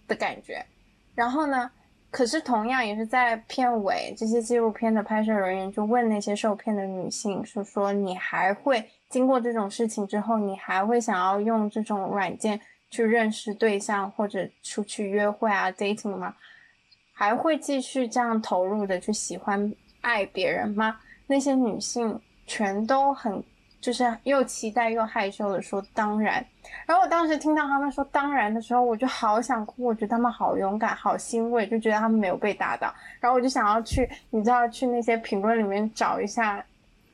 [0.07, 0.65] 的感觉。
[1.13, 1.69] 然后呢，
[2.09, 16.33] 可是同样也是在片尾，这些纪录片的拍摄人员就问那些受骗的女性，说说你还会经过这种事情之后，你还会想要用这种软件去认识对象或者出去约会啊，dating 吗？
[17.19, 20.99] 还会继续这样投入的去喜欢爱别人吗？
[21.25, 23.43] 那些女性全都很
[23.81, 26.45] 就是又期待又害羞的说当然。
[26.85, 32.93] 然后我当时听到他们说当然的时候，我就好想哭，我觉得他们好勇敢，好欣慰，就觉得他们没有被打倒。
[33.19, 36.63] 然后我就想要去，你知道，去那些评论里面找一下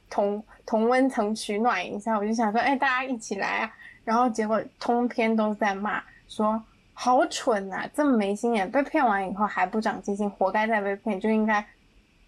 [0.10, 2.18] 同同温层取暖一下。
[2.18, 3.74] 我就想说，哎，大家一起来啊！
[4.04, 6.62] 然后结果通篇都在骂说。
[6.94, 7.89] 好蠢呐！
[7.94, 11.66] 这么没心眼，被骗完以后还不长记性，活该再被骗，就应该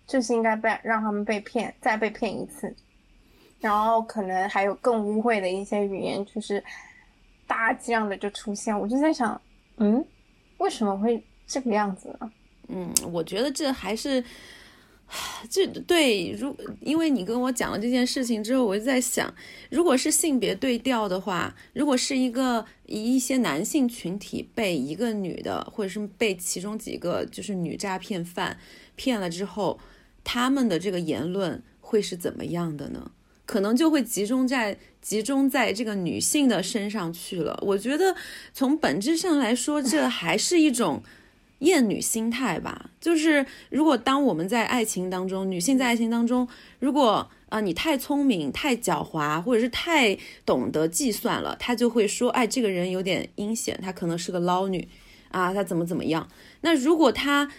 [0.08, 2.76] 就是应该被让他们被骗，再被骗一次。
[3.60, 6.64] 然后可能还有更污秽的一些语言，就是
[7.48, 8.78] 大量的就出现。
[8.78, 9.40] 我就在想，
[9.78, 10.06] 嗯，
[10.58, 12.32] 为什么会这个样子呢？
[12.68, 14.24] 嗯，我觉得这还是。
[15.50, 19.34] 这对，如因为你跟我讲了这件事情之后，我就在想，
[19.70, 28.58] 如果是性别对调的话，如果是一个一些男性群体被一个女的，或者是被其中几个就是女诈骗犯
[28.96, 29.80] 骗了之后，
[30.24, 33.12] 他们的这个言论会是怎么样的呢？
[33.46, 37.58] 可能就会集中在集中在这个女性的身上去了。
[37.62, 38.16] 我觉得
[38.54, 41.04] 从本质上来说，这还是一种。
[41.66, 46.48] 厌女心态吧，就是如果当我们在爱情当中，女性在爱情当中，
[46.80, 54.88] 如果啊你太聪明、太狡猾，或者是太懂得计算了，他就会说，哎，这个人有点阴险，他可能是个捞女
[55.30, 56.28] 啊，他怎么怎么样。
[56.62, 57.50] 那如果他，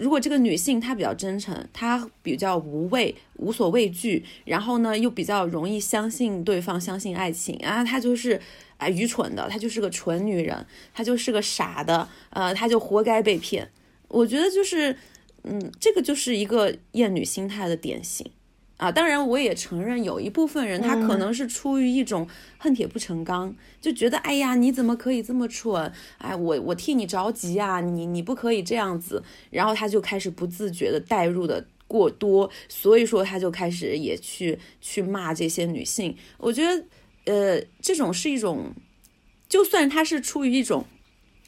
[0.00, 8.40] 如果这个女性她比较真诚，她比较无畏、无所畏惧，然后呢又比较容易相信对方、相信爱情啊，她就是。
[8.78, 13.70] 啊，愚蠢的，她就是个蠢女人，她就是个傻的，呃，她就活该被骗。
[14.08, 14.96] 我觉得就是，
[15.44, 18.30] 嗯，这个就是一个厌女心态的典型
[18.76, 18.92] 啊。
[18.92, 25.92] 当然，我也承认有一部分人他可能是出于一种恨铁不成钢，就觉得，哎呀，你怎么可以这么蠢？
[26.18, 29.22] 哎，我我替你着急啊，你你不可以这样子。
[29.50, 36.16] 然后他就开始不自觉的带入的过多，所以说他就开始也去去骂这些女性。
[36.38, 36.84] 我觉得。
[37.26, 38.72] 呃，这种是一种，
[39.48, 40.86] 就算他是出于一种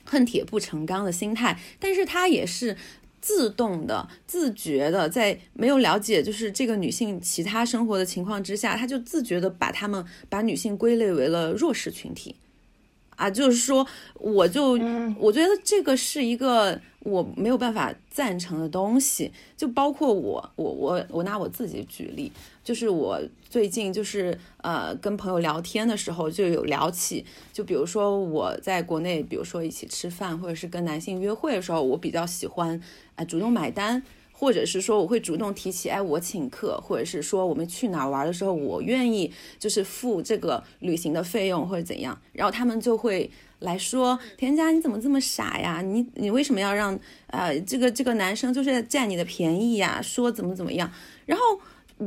[0.04, 2.76] 恨铁不成钢的心态，但是他也是
[3.20, 12.36] 自动的、自觉的，在没有了解就是这个女性其他生活的情况之下，他就自觉的把他们把女性归类为了弱势群体，
[13.16, 14.78] 啊，就是说，我就
[15.18, 16.80] 我觉得这个是一个。
[17.02, 22.30] 我没有办法赞成的东西，就包括我，我我我拿我自己举例，
[22.68, 32.78] 就是我最近就是呃跟朋友聊天的时候就有聊起，就比如说我在国内，比如说一起吃饭或者是跟男性约会的时候，我比较喜欢
[33.14, 34.02] 啊主动买单，
[34.32, 43.30] 或者是说我会主动提起，哎我请客，或者是说我们去哪儿玩的时候，我愿意就是付这个旅行的费用或者怎样，然后他们就会。
[43.60, 45.82] 来说，田佳你怎么这么傻呀？
[45.82, 46.96] 你你为什么要让
[47.26, 50.00] 呃这个这个男生就是占你的便宜呀？
[50.00, 50.88] 说怎么怎么样？
[51.26, 51.42] 然后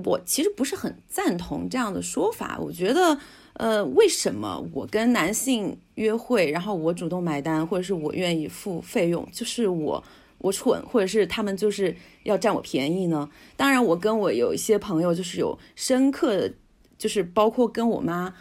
[0.05, 2.57] 我其实不是很赞同这样的说法。
[2.59, 3.17] 我觉得，
[3.53, 10.03] 呃，为什么我跟男性约会，然后我主动买单，或者是我愿意付费用，就是我
[10.39, 13.29] 我蠢，或者是他们就是要占我便宜呢？
[13.55, 16.53] 当然，我跟我有一些朋友就是有深刻的，
[16.97, 18.33] 就是包括跟我妈。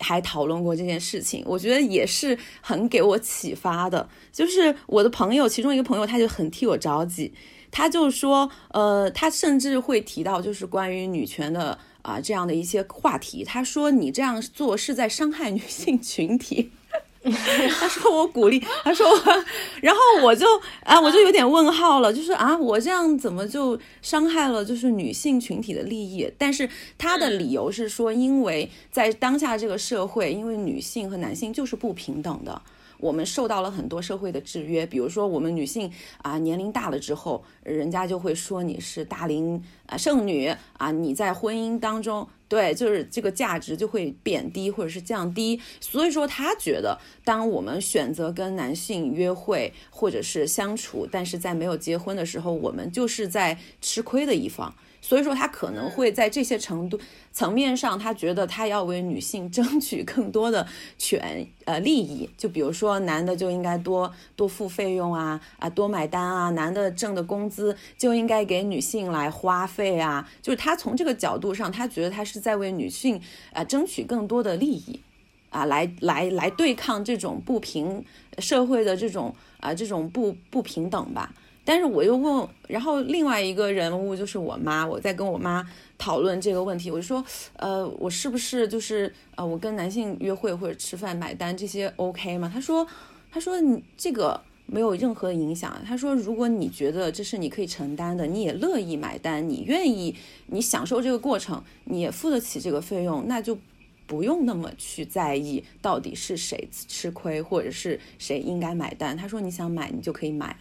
[0.00, 4.08] 还讨论过这件事情，我觉得也是很给我启发的。
[4.30, 7.32] 就是我的朋友，其中一个朋友，他就很替我着急，
[7.70, 13.44] 他就说，呃，他甚至会提到就是关于女权的啊这样的一些话题。
[13.44, 16.72] 他说你这样做是在伤害女性群体。
[17.20, 19.44] 他说我鼓励，他说我，
[19.82, 20.46] 然后我就
[20.84, 26.32] 啊，我就有点问号了，就是啊，我这样怎么就伤害了就是女性群体的利益？
[26.38, 32.62] 但是他的理由是说，因为在当下这个社会，因为女性和男性就是不平等的。
[32.98, 35.90] 我们受到了很多社会的制约，比如说我们女性
[36.22, 45.60] 啊，年龄大了之后，人家就会说你是大龄啊剩女啊，你在婚姻当中，对，就是这个价值就会贬低或者是降低。
[45.80, 54.74] 所以说他觉得，当我们选择跟男性约会或者是相处，但是在没有结婚的时候，我们就是在吃亏的一方。
[55.08, 57.00] 所以说，他可能会在这些程度
[57.32, 60.66] 层面上，他觉得他要为女性争取更多的
[60.98, 62.28] 权呃利益。
[62.36, 70.28] 就比如说，男的就应该多多付费用啊啊，多买单啊，男的挣的工资就应该给女性来花费啊。
[70.42, 73.18] 就是他从这个角度上，他觉得他是在为女性
[73.54, 75.00] 啊争取更多的利益
[75.48, 78.04] 啊，来来来对抗这种不平
[78.36, 81.32] 社会的这种啊这种不不平等吧。
[81.68, 85.62] 但是我又问，然后另外一个人物就是我妈，我在跟我妈
[85.98, 87.22] 讨论这个问题，我就说，
[87.56, 92.50] 呃，我是不是就是呃，我跟男性约会或者吃饭买单这些 OK 吗？
[92.50, 92.86] 他说，
[93.30, 95.78] 他说你这个没有任何影响。
[95.86, 100.16] 他说，如果你觉得这是你可以承担的，你也乐意买单，你愿意，
[100.46, 103.58] 你享受这个过程，你也付得起这个费用，那就
[104.06, 109.14] 不用那么去在意到底是谁吃亏或者是谁应该买单。
[109.14, 110.56] 他说，你想买你就可以买。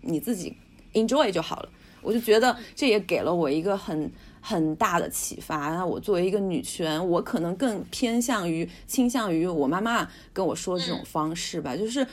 [0.00, 0.56] 你自己
[0.94, 1.68] enjoy 就好了，
[2.02, 5.70] 我就觉得这也给了我一个很很大的启发。
[5.74, 12.06] 那我作为一个女权，我可能更偏向于倾向于我妈妈跟我说这种方式吧，就是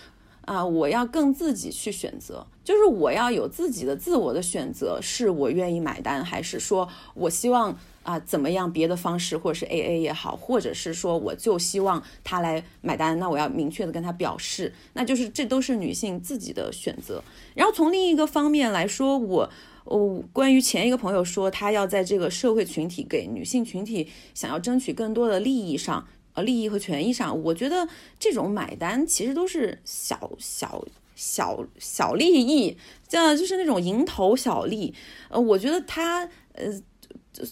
[0.46, 7.78] 啊，我要更自己去选择，就是我要有自己的自我的选择，是我愿意买单，还是说我希望。
[8.06, 8.72] 啊，怎么样？
[8.72, 17.24] 别的方式，或者是 A A 也好，或者是说，我就希望他来买单，那我要明确的跟他表示，那就是这都是女性自己的选择。
[17.56, 19.50] 然后从另一个方面来说，我，
[19.86, 27.88] 我关于前一个朋友说他要在这个社会群体给女性群体想要争取更多的利益上，呃，利益和权益上，我觉得
[28.20, 32.78] 这种买单其实都是小小小小利益，
[33.08, 34.94] 这样就是那种蝇头小利。
[35.30, 36.82] 呃，我觉得他，呃。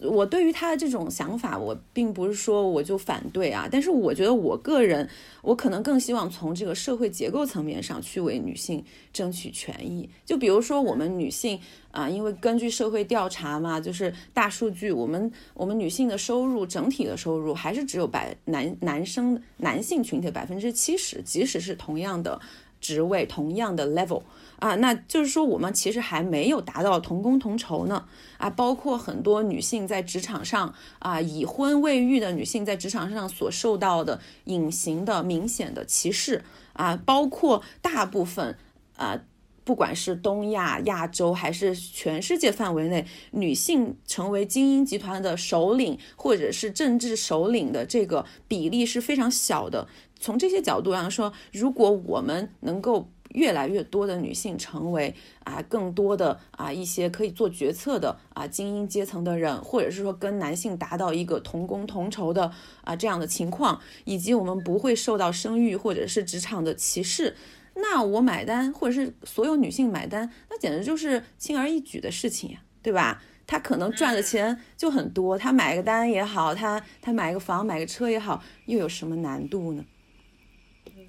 [0.01, 5.07] 我对于他的这种想法，我并不是说我就反对啊，但是我觉得我个人，
[5.41, 10.09] 我可能更希望从这个社会结构层面上去为女性争取权益。
[10.25, 11.59] 就比如说我们女性
[11.91, 22.39] 啊，因为根据社会调查嘛，就是大数据，我们我们女性的收入整体的收入还是只有百男男生男性群体百分之七十，即使是同样的
[22.79, 24.21] 职位，同样的 level。
[24.63, 28.05] 啊，那就是说我们其实还没有达到同工同酬呢。
[28.37, 38.57] 啊，包括很多女性在职场上啊，已婚未育的女性在职场上所受到的隐形的、明显的歧视啊，包括大部分
[38.95, 39.19] 啊，
[39.65, 49.89] 不管是东亚、亚洲还是全世界范围内，女性成为精英集团的首领或者是政治首领的这个比例是非常小的。
[50.17, 53.09] 从这些角度上说，如果我们能够。
[53.33, 55.13] 越来越多的女性成为
[55.43, 62.51] 啊，更多的啊一些可以做决策的啊精英阶层的人，或者是说跟男性达到一个同工同酬的
[62.83, 67.35] 啊这样的情况，以及我们不会受到生育或者是职场的歧视，
[67.75, 73.21] 那我买单，或者是所有女性买单，那简直就是轻而易举的事情呀，对吧？
[73.45, 79.83] 她可能赚的钱就很多，她买个单也好，她她买个房买个车也好，又有什么难度呢？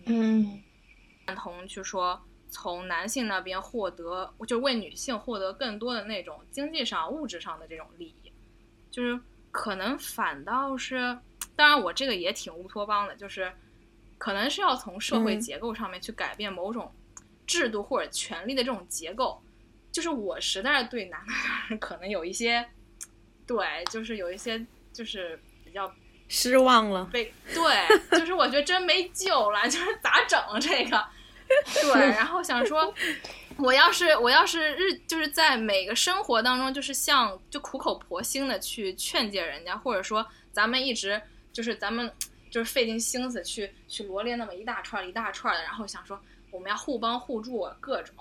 [0.07, 0.64] 嗯。
[1.27, 8.33] 赞同去说，从男性那边获得，就为女性获得更多的那种经济上、物质上的这种利益，
[8.91, 9.19] 就是
[9.51, 11.19] 可能反倒是，
[11.57, 13.53] 当然我这个也挺乌托邦的，就是
[14.19, 16.93] 可能是要从社会结构上面去改变某种
[17.47, 19.43] 制度或者权力的这种结构。
[19.91, 21.25] 就是我实在是对男
[21.71, 22.69] 的 可能有一些，
[23.47, 25.93] 对，就是有一些就是比较。
[26.29, 31.05] 失望了，被对，就是我觉得真没救了，就是咋整这个？
[31.83, 32.93] 对，然后想说，
[33.59, 41.21] 我要是我要是日就是在每个生活当中，就是像就苦口婆心的去劝诫人家，或者说咱们一直
[41.53, 42.11] 就是咱们
[42.51, 46.19] 就是费尽心思去去罗列那么一大串一大串的，然后想说
[46.51, 48.15] 我们要互帮互助各种，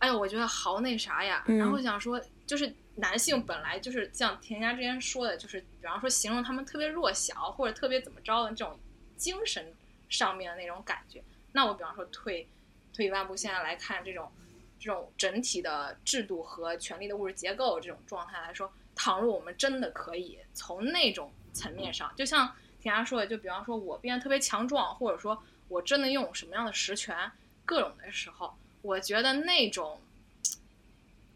[0.00, 2.74] 哎呦，我觉得好那啥呀，然后想说就是。
[2.96, 8.78] 男性本来就是像田家之前说的，就是比方说形容他们特别弱小或者特别怎么着的这种
[9.16, 9.72] 精神
[10.08, 11.22] 上面的那种感觉。
[11.52, 12.46] 那我比方说退
[12.92, 14.30] 退一万步，现在来看这种
[14.78, 27.30] 这种整体的制度和权力的物质结构这种状态来说，倘若我们真的可以从那种层面上，就像田家说的，就比方说我变得特别强壮，或者说我真的拥有什么样的实权，
[27.64, 30.00] 各种的时候，我觉得那种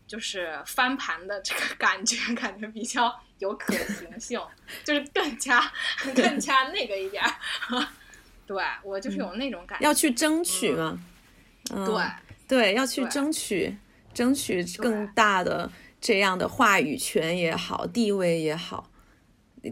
[0.07, 4.41] 就是翻盘的这个感觉，感觉比较有可行性，
[4.85, 5.73] 就是更加
[6.15, 7.87] 更加那个一点儿。
[8.47, 10.99] 对我就是有那种感觉，要去争取嘛。
[11.75, 12.05] 嗯，对
[12.47, 13.77] 对，要去争取，
[14.15, 15.69] 争取更大的
[16.01, 18.89] 这样的话语权也好，地位也好，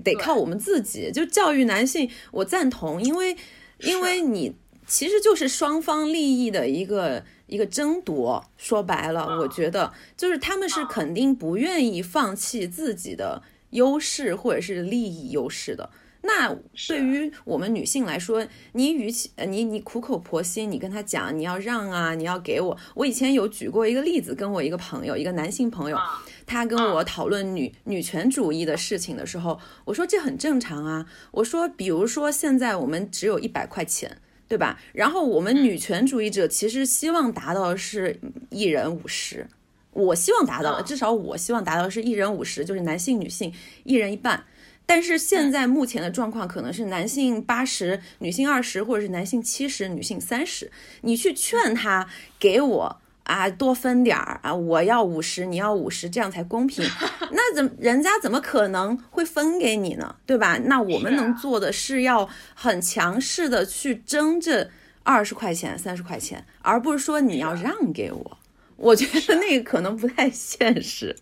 [0.03, 1.13] 得靠我们自己。
[1.13, 3.37] 就教育男性，我赞同，因为
[3.79, 4.57] 因为你
[4.89, 8.45] 其实就是双方利益的一个一个争夺。
[8.57, 15.91] 说白了，啊我觉得就是他们是啊肯定不愿意放弃自己的优势或者是利益优势的。
[16.27, 16.57] 那
[16.89, 22.75] 对于我们女性来说，你与其呃你你苦口婆心，你跟他讲你要让啊，你要给我。
[22.95, 31.05] 我以前有举过一个例子，跟我一个朋友，一个男性朋友，啊，他跟我讨论女女权主义的事情的时候，我说这很正常啊。
[31.31, 34.17] 我说，比如说现在我们只有一百块钱，
[34.55, 34.79] 对吧？
[34.93, 38.17] 然后我们女权主义者其实希望达到的是
[38.51, 39.45] 一人五十，
[39.91, 43.53] 我希望达到的，嗯至少我希望达到的是一人五十，就是男性女性
[43.83, 44.45] 一人一半。
[44.87, 50.71] 但是现在目前的状况可能是男性八十，女性二十，或者是男性七十，女性三十。
[51.01, 56.85] 你去劝他给我啊多分点儿啊，我要五十，你要五十，这样才公平。
[57.33, 60.17] 那怎么人家怎么可能会分给你呢？
[60.25, 60.59] 对吧？
[60.65, 64.71] 那我们能做的是要很强势的去争这
[65.03, 68.39] 二十块钱、三十块钱，而不是说你要让给我。
[68.77, 71.17] 我觉得那个可能不太现实。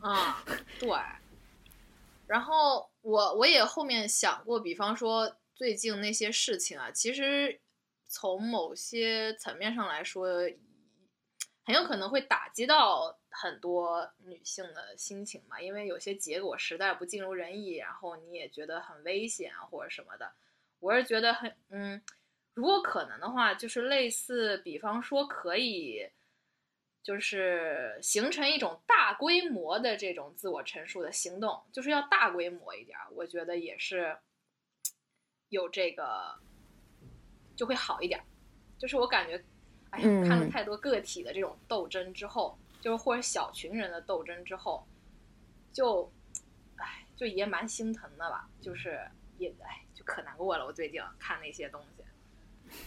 [0.00, 0.42] 啊，
[0.78, 0.88] 对。
[2.26, 7.60] 然后我我也后面想过，比方说最近那些事情啊，其实
[8.08, 10.28] 从某些层面上来说，
[11.64, 20.32] 很有可能会打击到很多女性的心情嘛，因为有些结果实在不尽如人意，然后你也觉得很危险啊或者什么的。
[20.78, 22.02] 我是觉得很嗯，
[22.54, 26.10] 如果可能的话，就是类似，比方说可以。
[27.02, 34.18] 就是形成一种大规模的这种自我陈述的行动，就是要大规模一点，我觉得也是
[35.48, 36.38] 有这个
[37.56, 38.22] 就会好一点。
[38.78, 39.42] 就是我感觉，
[39.90, 44.86] 哎呀，嗯看了太多个体的这种斗争之后，就是或者小群人的斗争之后，
[45.72, 46.10] 就，
[46.76, 48.48] 哎，就也蛮心疼的吧。
[48.60, 49.00] 就是
[49.38, 50.64] 也哎，就可难过了。
[50.64, 52.04] 我最近看那些东西，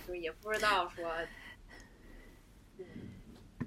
[0.07, 1.13] 就也不知道说，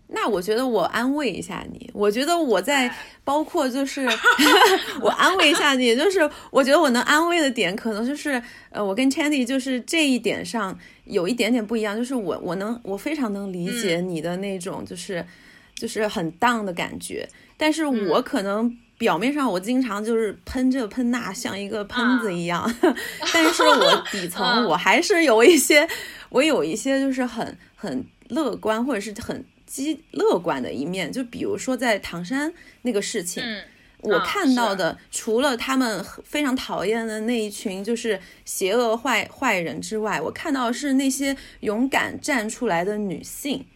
[0.08, 2.96] 那我觉得我安慰一下你，我觉得我在哎。
[3.26, 4.06] 包括就是
[5.02, 8.40] 我安慰一下你，就是我觉得我能安慰的点，可能就是
[8.70, 15.26] 呃，我跟 Chandy 就是这一点上有一点点不一样，就是我我能我非常能理解你的那种就是、
[15.74, 18.78] 就是很 down 的感觉，但是我可能。
[18.98, 22.64] 表面上我经常就是喷这喷那，像一个喷子一样，
[23.34, 24.64] 但是我底层嗯。
[24.64, 25.86] 我还是有一些，
[26.30, 31.12] 我有一些就是很很乐观或者是很积乐观的一面。
[31.12, 32.52] 就比如说在唐山
[32.82, 33.62] 那个事情，嗯，
[34.00, 43.66] 我啊看到是的除了他们非常讨厌的那一群就是邪恶坏坏人之外，我看到的是那些勇敢站出来的女性，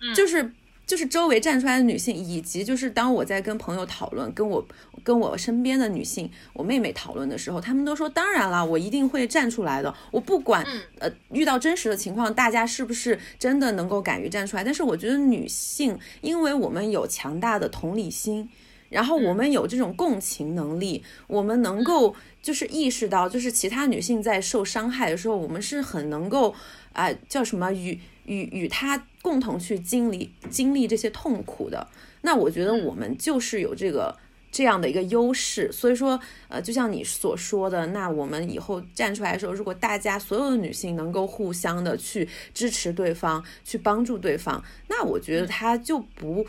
[0.00, 0.52] 嗯就是。
[0.86, 4.64] 就是周围站出来的女性，以及就是当我在跟朋友讨论，跟我
[5.02, 9.92] 跟我身边的女性，我妹妹讨论的时候，她们都说，当然了，我一定会站出来的。
[10.12, 14.62] 我不管、嗯呃遇到真实的情况，大家是不是真的能够敢于站出来？
[14.62, 18.48] 但是我觉得女性，因为我们有强大的同理心，
[18.88, 26.54] 然后我们有这种共情能力，我们能够就是意识到，就是其他女性在受伤害的时候，我们是很能够
[26.92, 31.86] 啊、叫什么与与与他共同去经历经历这些痛苦的。
[32.22, 34.16] 那我觉得我们就是有这个。
[34.52, 36.18] 这样的一个优势，所以说，
[36.48, 46.46] 呃，就像你所说的，那我们以后站出来的时候，如果大家所有的女性能够互相的去支持对方，去帮助对方，那我觉得他就不，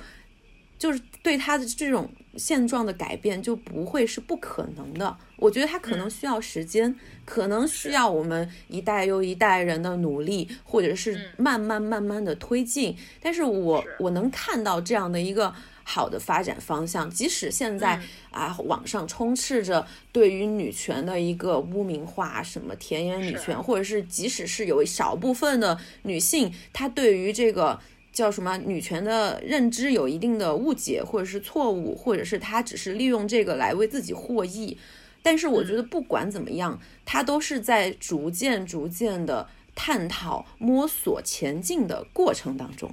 [0.78, 5.17] 就是对他的这种现状的改变就不会是不可能的。
[5.38, 12.95] 我觉得他可能需要时间，可能需要我们一代又一代人的努力，或者是慢慢慢慢的推进。
[13.21, 15.53] 但是我是我能看到这样的一个。
[15.89, 17.97] 好的发展方向，即使现在、
[18.30, 27.80] 啊，网上充斥着对于女权的一个污名化，什么田园女权，或者是即使是有一少部分的女性，她对于这个
[28.18, 34.76] 叫什么女权的认知有一定的误解，或者是错误，或者是她只是利用这个来为自己获益。
[35.22, 42.91] 但是我觉得不管怎么样，她都是在逐渐逐渐的探讨、摸索、前进的过程当中。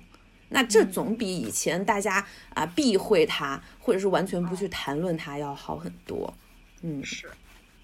[0.51, 6.35] 那这总比以前大家啊避讳她，或者是完全不去谈论她要好很多。
[6.83, 7.31] 嗯，是，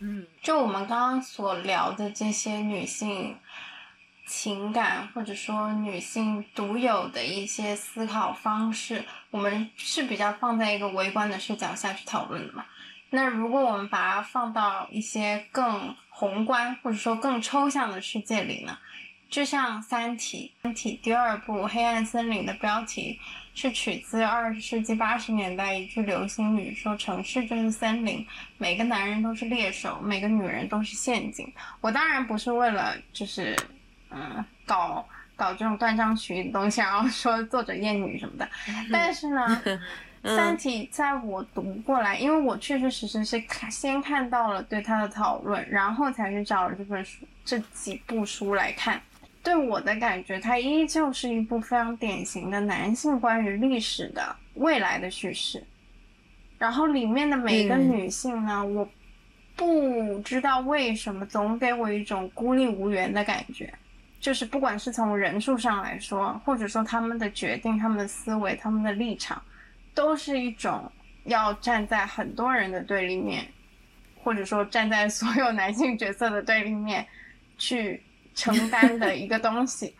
[0.00, 3.34] 嗯就我们刚刚所聊的这些女性
[4.30, 12.64] 情感，或者说女性独有的一些思考方式，我们是比较放在一个微观的视角下去讨论的嘛。
[13.10, 18.78] 那如果我们把它放到一些更宏观或者说更抽象的世界里呢？
[19.28, 23.18] 就像《三体》，《三体》第二部《黑暗森林》的标题
[23.54, 28.26] 是取自二十世纪八十年代一句流行语，说城市就是森林，
[28.58, 31.52] 每个男人都是猎手，每个女人都是陷阱。
[31.80, 33.56] 我当然不是为了就是
[34.10, 35.06] 嗯搞
[35.36, 38.48] 搞这种断章取义的东西，然后说作者厌女什么的，
[38.92, 39.62] 但是呢。
[40.36, 49.00] 《三体》在我读过来，因为我确确实实是看先看到了对它的讨论，然后才去找了这本书这几部书来看。
[49.42, 55.64] 对我的感觉，它依旧是一部非常典型的男性关于历史的未来的叙事。
[56.58, 58.86] 然后里面的每个女性呢，我
[59.56, 63.72] 不知道为什么总给我一种孤立无援的感觉，
[64.20, 69.42] 就是不管是从人数上来说，或者说他们的决定、他们的思维、他们的立场。
[69.92, 70.90] 都是一种
[71.24, 73.44] 要站在很多人的对立面，
[74.22, 77.04] 或者说站在所有男性角色的对立面
[77.58, 78.00] 去
[78.32, 79.94] 承担的一个东西。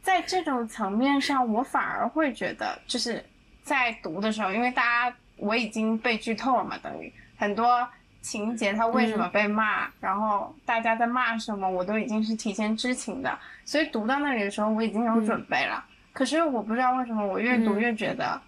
[0.00, 3.22] 在这种层面上，我反而会觉得，就是
[3.64, 7.86] 在读的时候，因为大家我已经被剧透了嘛，等于很多
[8.22, 15.84] 情节他为什么被骂，然后大家在骂什么，我都已经是提前知情的，所以读到那里的时候，我已经有准备了。
[16.12, 18.40] 可是我不知道为什么，我越读越觉得。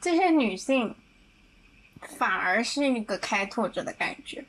[0.00, 0.94] 这些女性
[2.18, 4.44] 反而是一个开拓者的感觉，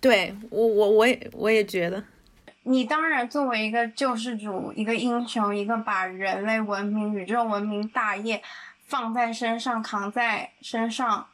[0.00, 2.02] 对我我我也我也觉得，
[2.62, 8.40] 你当然作为一个救世主、一个英雄、一个把人类文明、宇宙文明大业
[8.86, 11.26] 放在身上、扛在身上，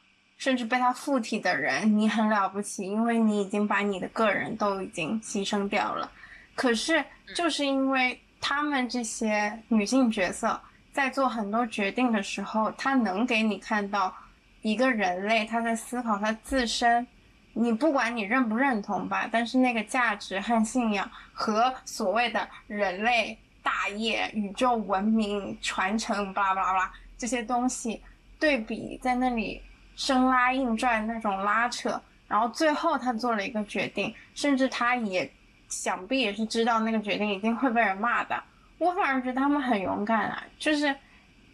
[0.42, 6.10] 甚至被他附体的人，你很了不起，因为你已经把你的个人都已经牺牲掉了。
[6.56, 10.60] 可是就是因为他们这些女性角色。
[10.92, 14.14] 在做很多决定的时候，他能给你看到
[14.60, 17.06] 一个人类他在思考他自身，
[17.54, 28.02] 你不管你认不认同吧，但是那个价值和信仰和所谓的人类大业、宇宙文明传承，巴拉巴拉巴拉这些东西
[28.38, 29.62] 对比在那里
[30.02, 35.30] 生拉硬拽那种拉扯，然后最后他做了一个决定，甚至他也
[35.68, 38.42] 想必也是知道那个决定一定会被人骂的。
[38.78, 40.42] 我反而觉得他们很勇敢啊！
[40.58, 40.92] 就是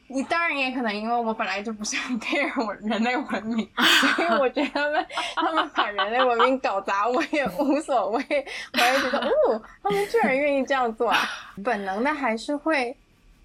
[0.07, 3.69] 你当然也可能因为我本来就不是很 care 我人类文明，
[4.17, 8.25] 所以我觉得他们他们把人类文明搞砸我也无所谓。
[8.73, 11.19] 我也觉得哦，他们居然愿意这样做啊！
[11.63, 12.97] 本能的还是会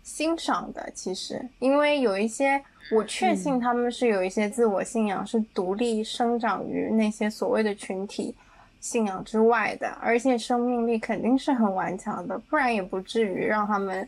[0.02, 0.90] 欣赏的。
[0.92, 2.64] 其实，因为有一些
[2.94, 8.36] 我确信他们是有一些自我信仰，是独立生长于那些所谓的群体。
[8.80, 14.06] 信仰之外的，而且生命力肯定是很顽强的，不然也不至于让他们，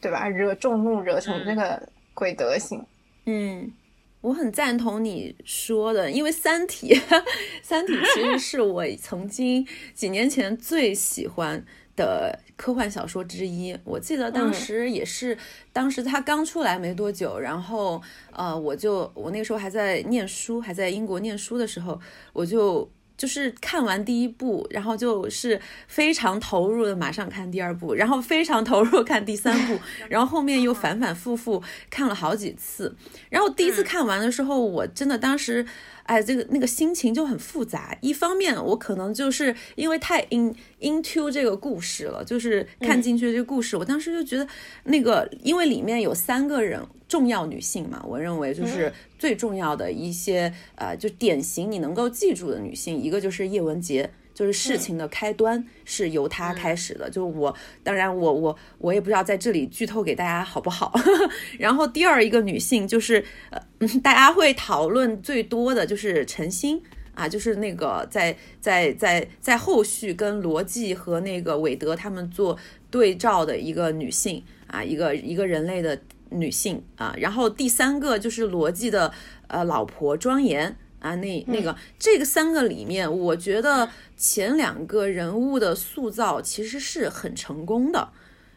[0.00, 0.28] 对吧？
[0.28, 1.80] 惹众怒，惹成这个
[2.12, 2.84] 鬼德行。
[3.26, 3.72] 嗯，
[4.20, 6.92] 我很赞同你说的，因为 《三体》，
[7.62, 11.64] 《三体》其实是我曾经几年前最喜欢
[11.96, 13.76] 的科幻小说之一。
[13.84, 15.36] 我记得当时也是，
[15.72, 22.00] 当时它刚出来没多久，然后呃，我就我那时候还在念书，还在英国念书的时候，
[22.32, 22.90] 我就。
[23.14, 29.78] 就是看完第一部，然后就是非常投入的，马上看第二部，然后非常投入看第三部，
[30.10, 32.96] 然后后面又反反复复看了好几次。
[33.28, 35.64] 然后第一次看完的时候，我真的当时。
[36.12, 37.96] 哎，这个那个心情就很复杂。
[38.02, 43.78] 一方面，我可能就是因为太 in into 这个故事了，就是看进去这个故事。
[43.78, 44.46] 我当时就觉得，
[44.84, 54.10] 那个因为里面有三个人重要女性嘛，我认为就是最重要的一些呃，就典型你能够记住的女性，一个就是叶文洁。
[54.34, 60.92] 就是事情的开端是由他开始的，就我当然我我我也不知道在这里剧透给大家好不好。
[61.58, 63.60] 然后第二一个女性就是呃
[64.02, 66.82] 大家会讨论最多的就是陈星
[67.14, 72.58] 啊，就是那个在在在在后续跟罗辑和那个韦德他们做
[72.90, 77.14] 对照的一个女性啊，一个一个人类的女性啊。
[77.18, 79.12] 然后第三个就是罗辑的
[79.48, 80.74] 呃老婆庄严。
[81.02, 88.08] 啊，那那个这个三个里面，我觉得前两个人物的塑造其实是很成功的。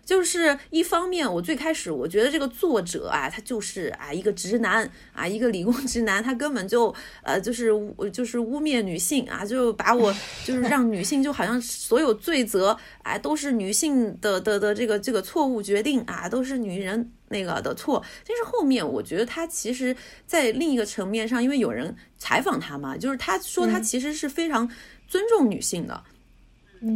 [0.06, 6.94] 就是一方面，我最开始我觉得这个作者啊，他就是啊一个直男啊，一个理工直男，他根本就
[7.24, 7.72] 呃就是
[8.14, 10.14] 就是污蔑女性啊，就把我
[10.46, 18.04] 就是让女性就好像所有罪责啊都是女性的的的这个这个错误决定啊，都是女人那个的错。
[18.28, 19.96] 但是后面我觉得他其实，
[20.26, 24.70] 在另一个层面上，因为有人采访他嘛，就是他说他其实是非常
[25.08, 26.04] 尊重女性的。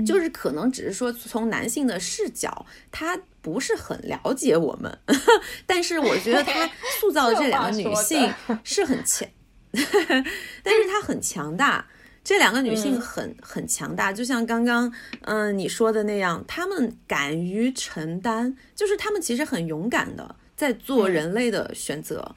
[0.06, 5.00] 就是可能只是说从男性的视角，他不是很了解我们，
[5.66, 6.70] 但是我觉得他
[7.00, 8.32] 塑造的这两个女性
[8.64, 9.28] 是很强，
[9.72, 11.88] 但是他很强大。
[12.30, 22.36] 这两个女性很很强大，就像刚刚嗯你说的那样，她们敢于承担，就是她们其实很勇敢的在做人类的选择。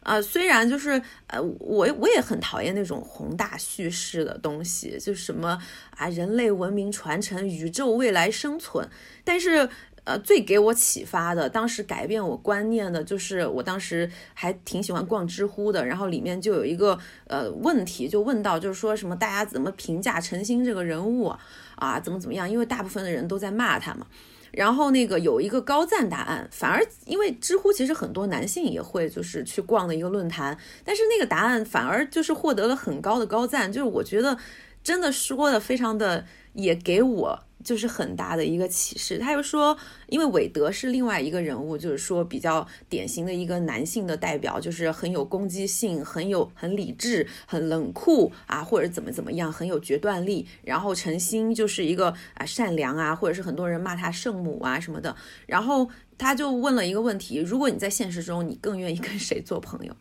[0.00, 5.58] 啊，虽然就是呃，我我也很讨厌那种宏大叙事的东西，就什么
[5.90, 8.88] 啊，人类文明传承、宇宙未来生存，
[9.24, 9.68] 但是
[10.04, 21.34] 呃，最给我启发的，当时改变我观念的，就是我当时还挺喜欢逛知乎的，然后里面就有一个呃问题，就问到就是说什么大家怎么评价陈星这个人物
[21.76, 22.50] 啊，怎么怎么样？
[22.50, 24.06] 因为大部分的人都在骂他嘛。
[24.52, 34.38] 然后那个有一个高赞答案，反而因为知乎其实很多男性也会就是去逛的一个论坛，但是那个答案反而就是获得了很高的高赞，就是我觉得
[34.82, 37.44] 真的说的非常的也给我。
[37.64, 39.18] 就是很大的一个启示。
[39.18, 50.46] 他又说，因为韦德是另外一个人物，就是说比较典型的一个男性的代表，就是很有攻击性，很有很理智，很冷酷啊，或者怎么怎么样，很有决断力。
[50.62, 55.16] 然后陈星就是一个啊善良啊，或者是很多人骂他圣母啊什么的。
[55.46, 55.88] 然后
[56.18, 59.96] 他就问了一个问题：如果你在现实中，你更愿意跟谁做朋友？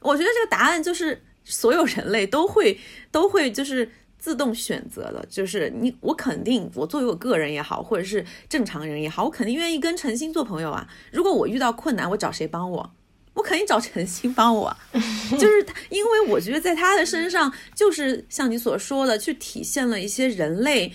[0.00, 2.80] 我觉得这个答案就是所有人类都会
[3.10, 3.90] 都会就是。
[4.26, 10.88] 自动选择的，就是你，我肯定，我作为我个人也好，或者是正常人也好，我肯定愿意跟陈星做朋友啊。
[11.12, 12.92] 如果我遇到困难，我找谁帮我？
[13.34, 14.76] 我肯定找陈星帮我。
[15.38, 20.92] 就是他，因为我觉得在他的身上，就是像你所说的，去体现了一些人类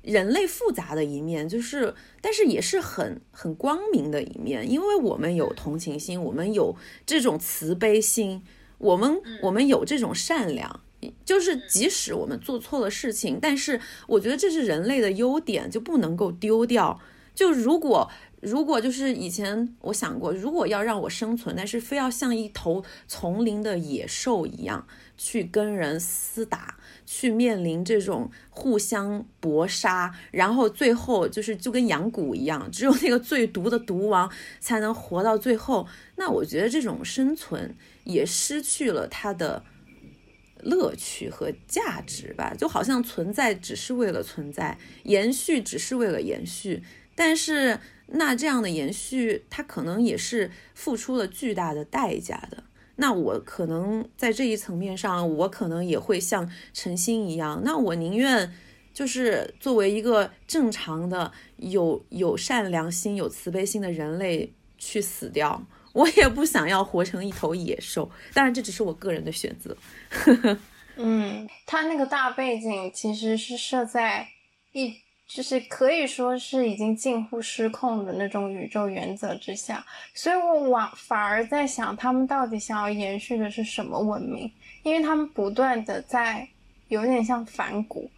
[0.00, 6.74] 人类复杂的一面，就是但是也是很很光明的一面，因为我们有同情心，我们有
[7.04, 8.42] 这种慈悲心，
[8.78, 10.80] 我们我们有这种善良。
[11.24, 17.00] 就是即使我们做错了事情，但是我觉得这是人类的优点，就不能够丢掉。
[17.34, 24.86] 就如果如果就是以前我想过，如果要让我生存，但是非要像一头丛林的野兽一样
[25.16, 26.76] 去跟人厮打，
[27.06, 35.86] 去面临这种互相搏杀，然后最后就是就跟养蛊一样，只有那个最毒的毒王才能活到最后。
[36.16, 37.74] 那我觉得这种生存
[38.04, 39.62] 也失去了它的。
[40.62, 46.82] 乐趣和价值吧，就好像存在只是为了存在，延续只是为了延续。
[47.14, 52.64] 但是那这样的延续，它可能也是付出了巨大的代价的。
[52.96, 58.52] 那我可能在这一层面上，我可能也会像陈星一样，那我宁愿
[58.92, 65.66] 就是作为一个正常的、有有善良心、有慈悲心的人类去死掉。
[65.92, 69.76] 我也不想要活成一头野兽，当然这只是我个人的选择。
[70.96, 74.28] 嗯，他那个大背景其实是设在
[74.72, 74.94] 一，
[75.26, 79.84] 就是可以说是已经近乎失控的那种宇宙原则之下，
[80.14, 84.50] 所以我往反而在想，他们到底想要延续的是什么文明？
[84.82, 86.46] 因为他们不断的在
[86.88, 88.10] 有点像反骨，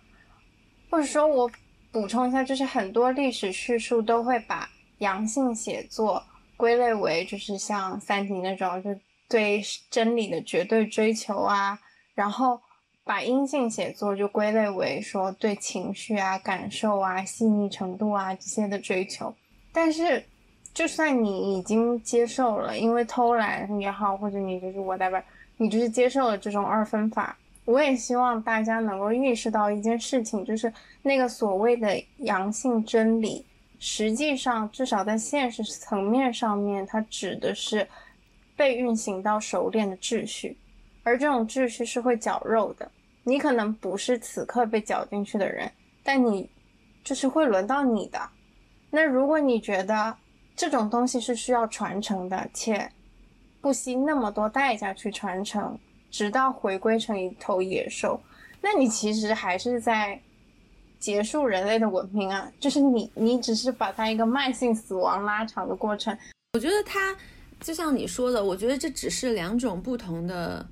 [0.90, 1.50] 或者说，我
[1.90, 4.68] 补充一下，就是很多历史叙述都会把
[4.98, 6.22] 阳性写作。
[6.62, 8.90] 归类为就是像三体那种，就
[9.28, 9.60] 对
[9.90, 11.76] 真理的绝对追求啊，
[12.14, 12.60] 然后
[13.02, 19.34] 把阴性写作就归类为说对情绪啊、感受啊、细腻程度啊这些的追求。
[19.72, 20.24] 但是，
[20.72, 25.20] 就算你已经接受了，因为偷懒也好，或者你就是 whatever，
[25.56, 33.44] 你就是接受了这种二分法，我也希望大家能够意识到一件事情，就是那个所谓的阳性真理。
[33.84, 37.84] 实际上，至少在现实层面上面，它指的是
[38.54, 40.56] 被运行到熟练的秩序，
[41.02, 42.88] 而这种秩序是会绞肉的。
[43.24, 45.68] 你可能不是此刻被绞进去的人，
[46.04, 46.48] 但你
[47.02, 48.20] 就是会轮到你的。
[48.88, 50.16] 那如果你觉得
[50.54, 52.88] 这种东西是需要传承的，且
[53.60, 55.76] 不惜那么多代价去传承，
[56.08, 58.22] 直到回归成一头野兽，
[58.60, 60.22] 那你其实还是在。
[61.02, 66.16] 结束人类的文明啊，就是你，你只是把它一个慢性死亡拉长的过程。
[66.52, 67.12] 我觉得它
[67.60, 70.64] 就像你说的，我觉得这只是两种不同的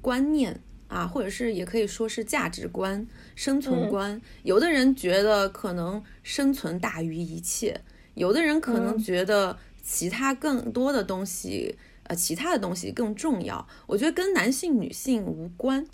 [0.00, 3.06] 观念啊，或者是也可以说是价值观、
[3.36, 4.20] 生存观。
[4.42, 7.80] 有的人觉得可能生存大于一切，
[8.14, 13.64] 有的人可能觉得其他更多的东西，呃，其他的东西更重要。
[13.86, 15.86] 我觉得跟男性、女性无关。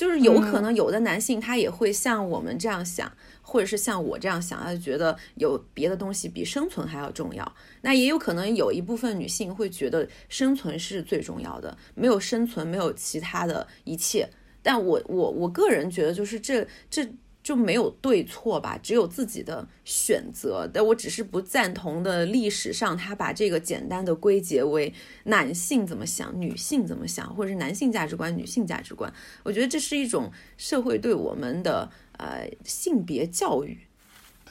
[0.00, 7.54] 就是有可能有的男性他也会像我们这样想，或者是像我这样想，他就觉得有别的东西比生存还要重要。
[7.82, 14.26] 那也有可能有一部分女性会觉得生存是最重要的，没有生存没有其他的一切。
[14.62, 17.06] 但我我我个人觉得，就是这这
[17.42, 20.68] 就没有对错吧，只有自己的选择。
[20.72, 24.92] 但我只是不赞同的历史上，他把这个简单的归结为
[25.24, 29.12] 男性怎么想，女性怎么想，或者是男性价值观、女性价值观。
[29.42, 33.78] 我觉得这是一种社会对我们的呃性别教育。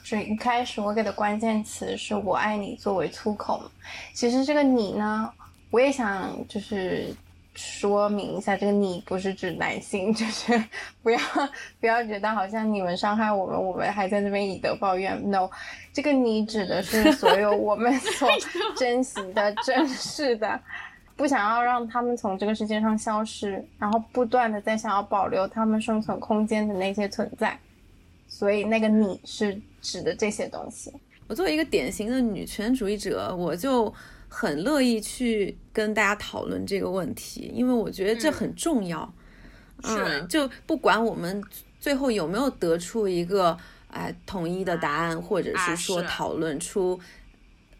[0.02, 3.70] 所以一开始我给的关键词是我爱你作为粗口，
[4.14, 5.32] 其实这个你呢，
[5.70, 7.14] 我也想就是。
[7.62, 10.64] 说明一下，这个你不是指男性， 就是
[11.02, 11.18] 不要
[11.78, 15.30] 不要觉得好像你们伤害我们，我们还在那边以德报怨。
[15.30, 15.50] No，
[15.92, 18.28] 这个你指的是所有我们所
[18.76, 20.58] 珍惜的、珍视的，
[21.16, 27.58] 不想要让他们从这个世界上消失，然后不断的在想要保留他们生存空间的那些存在。
[28.26, 30.92] 所以那个你是指的这些东西。
[31.28, 33.92] 我作为一个典型的女权主义者，我就。
[34.32, 39.12] 很乐意去跟大家讨论这个问题，因为我觉得这很重要。
[39.82, 41.42] 嗯，就不管我们
[41.80, 43.56] 最后有没有得出一个
[43.88, 47.00] 哎统一的答案，或者是说讨论出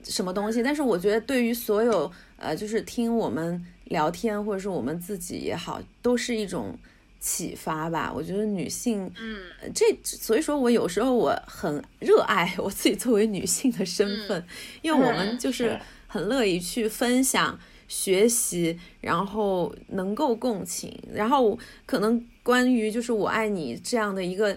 [0.03, 6.77] 什么东西，但是我觉得对于所有呃，就是听我们聊天，或者是我们自己也好，都是一种
[7.21, 8.11] 启发吧。
[8.13, 14.43] 我觉得女性，嗯，这所以说我有时候我很热爱 我自己作为女性的身份，
[14.83, 15.79] 因为我们就是。
[16.13, 17.57] 很乐意去分享、
[17.87, 21.57] 学习，然后能够共情，然后
[21.87, 24.49] 可能关于就是我爱你这样的一个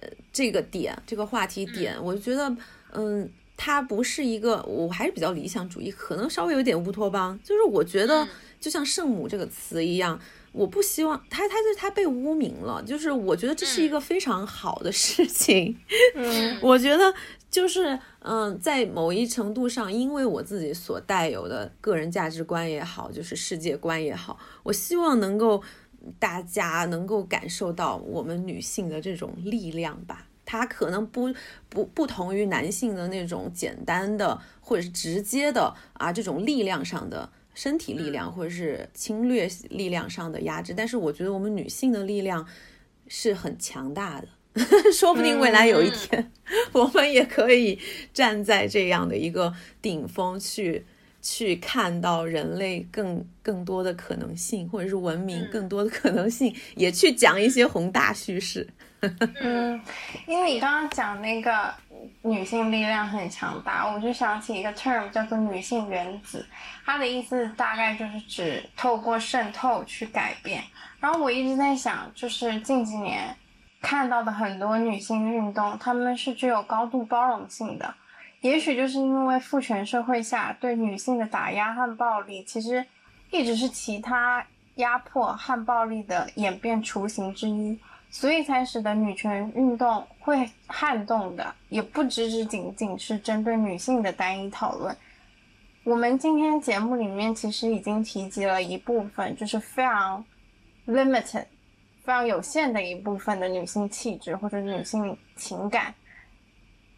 [0.00, 2.56] 呃这个点，这个话题点，我觉得
[2.92, 8.26] 嗯，它不是一个，我还是比较理想主义，可能稍微有点乌托邦，就是我觉得
[8.58, 10.18] 就像圣母这个词一样，
[10.52, 15.76] 我不希望他他他被污名了，就是我觉得这是一个非常好的事情，
[16.14, 17.14] 嗯， 我觉得。
[17.54, 25.62] 就是，嗯，在某一程度上，因为我自己所带有的个人价值观也好，就是世界观也好，我希望能够
[26.18, 30.26] 大家能够感受到我们女性的这种力量吧。
[30.44, 31.32] 它可能不
[31.68, 42.44] 不不同于男性的那种简单的或者是直接的啊这种力量上的身体力量或者是侵略力量上的压制，但是我觉得我们女性的力量
[43.06, 44.26] 是很强大的。
[44.94, 46.30] 说不定未来有一天，
[46.72, 47.76] 我们也可以
[48.12, 49.52] 站在这样的一个
[49.82, 50.86] 顶峰，去
[51.20, 58.68] 去看到人类更更多的可能性，或者是文明更多的可能性，也去讲一些宏大叙事。
[59.40, 59.80] 嗯，
[60.28, 61.74] 因为你刚刚讲那个
[62.22, 66.46] 女性力量很强大，我就想起一个 term 叫做女性原子，
[66.86, 70.62] 它的意思大概就是指透过渗透去改变。
[71.00, 73.36] 然后我一直在想，就是近几年。
[73.84, 77.94] 看到的很多女性运动，她们是具有高度包容性的。
[78.40, 82.84] 也许就是因为父权社会下对女性的打压和暴力，其实
[83.30, 84.44] 一直是其他
[84.76, 87.78] 压迫和暴力的演变雏形之一，
[88.10, 94.96] 所以才使得女权运动会撼动的，也不只只仅仅是针对女性的单一讨论。
[95.84, 100.24] 我们今天节目里面其实已经提及了一部分，就是非常
[100.86, 101.44] limited。
[102.04, 105.94] 非常有限的一部分的女性气质或者女性情感，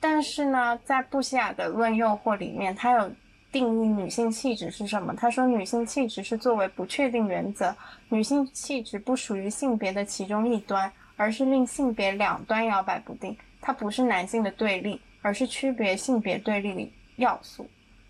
[0.01, 3.09] 但是呢，在布希亚的《论诱惑》里面，他有
[3.53, 5.15] 定义女性气质是什么。
[5.15, 7.73] 他说，女性气质是作为不确定原则，
[8.09, 13.37] 女性气质不属于性别的其中一端，而是令性别两端摇摆不定。
[13.61, 17.65] 它不是男性的对立，而是区别性别对立的要素。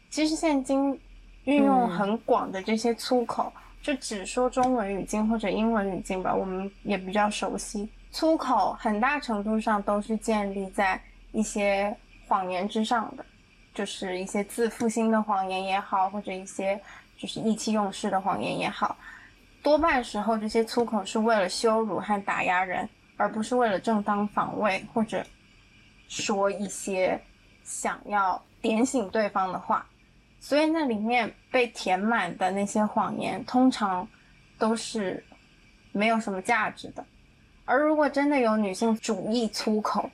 [0.09, 0.99] 其实现今
[1.45, 3.53] 运用很广的这些粗口。
[3.87, 7.89] 就只说中文语境或者英文语境吧，我们也比较熟悉。
[8.11, 11.01] 粗口很大程度上都是建立在
[11.31, 11.97] 一些
[12.27, 13.25] 谎言之上的，
[13.73, 16.81] 就是一些自负心的谎言也好，或者一些
[17.17, 18.97] 就是意气用事的谎言也好。
[19.63, 25.25] 多半时候，这些粗口是为了羞辱和打压人，而不是为了正当防卫或者
[26.09, 27.21] 说一些
[27.63, 29.87] 想要点醒对方的话。
[30.49, 34.09] 所以那里面被填满的那些谎言，通常
[34.57, 35.21] 都是
[35.91, 37.05] 没有什么价值的。
[37.65, 40.09] 而如果真的有女性主义粗口，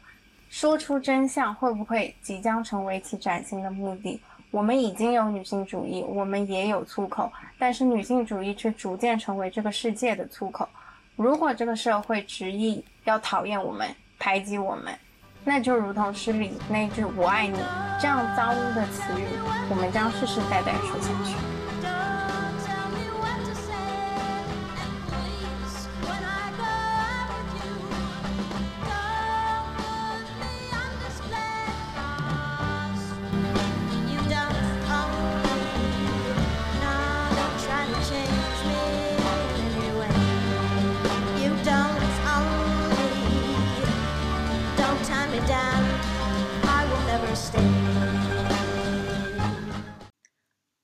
[0.48, 4.18] 说出真相，会不会即将成为其崭新的目的？
[4.50, 10.66] 我们已经有女性主义，我们也有粗口，但是女性主义却逐渐成为这个世界的粗口。
[11.14, 14.98] 如果这个社会执意要讨厌我们、排挤我们，
[15.44, 17.58] 那就如同诗里那句“我爱你”
[18.00, 19.26] 这样脏污的词语，
[19.68, 21.51] 我们将世世代代说下去。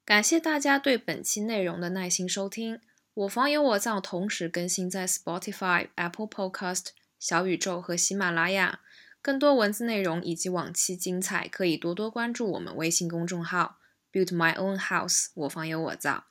[0.09, 2.81] 感谢大家对本期内容的耐心收听。
[3.13, 6.87] 我房有我造同时更新在 Spotify、Apple Podcast、
[7.19, 8.81] 小宇宙和喜马拉雅。
[9.21, 13.77] 更多文字内容以及往期精彩，可以多多关注我们微信公众号
[14.11, 16.28] “Build My Own House”，我房有我造。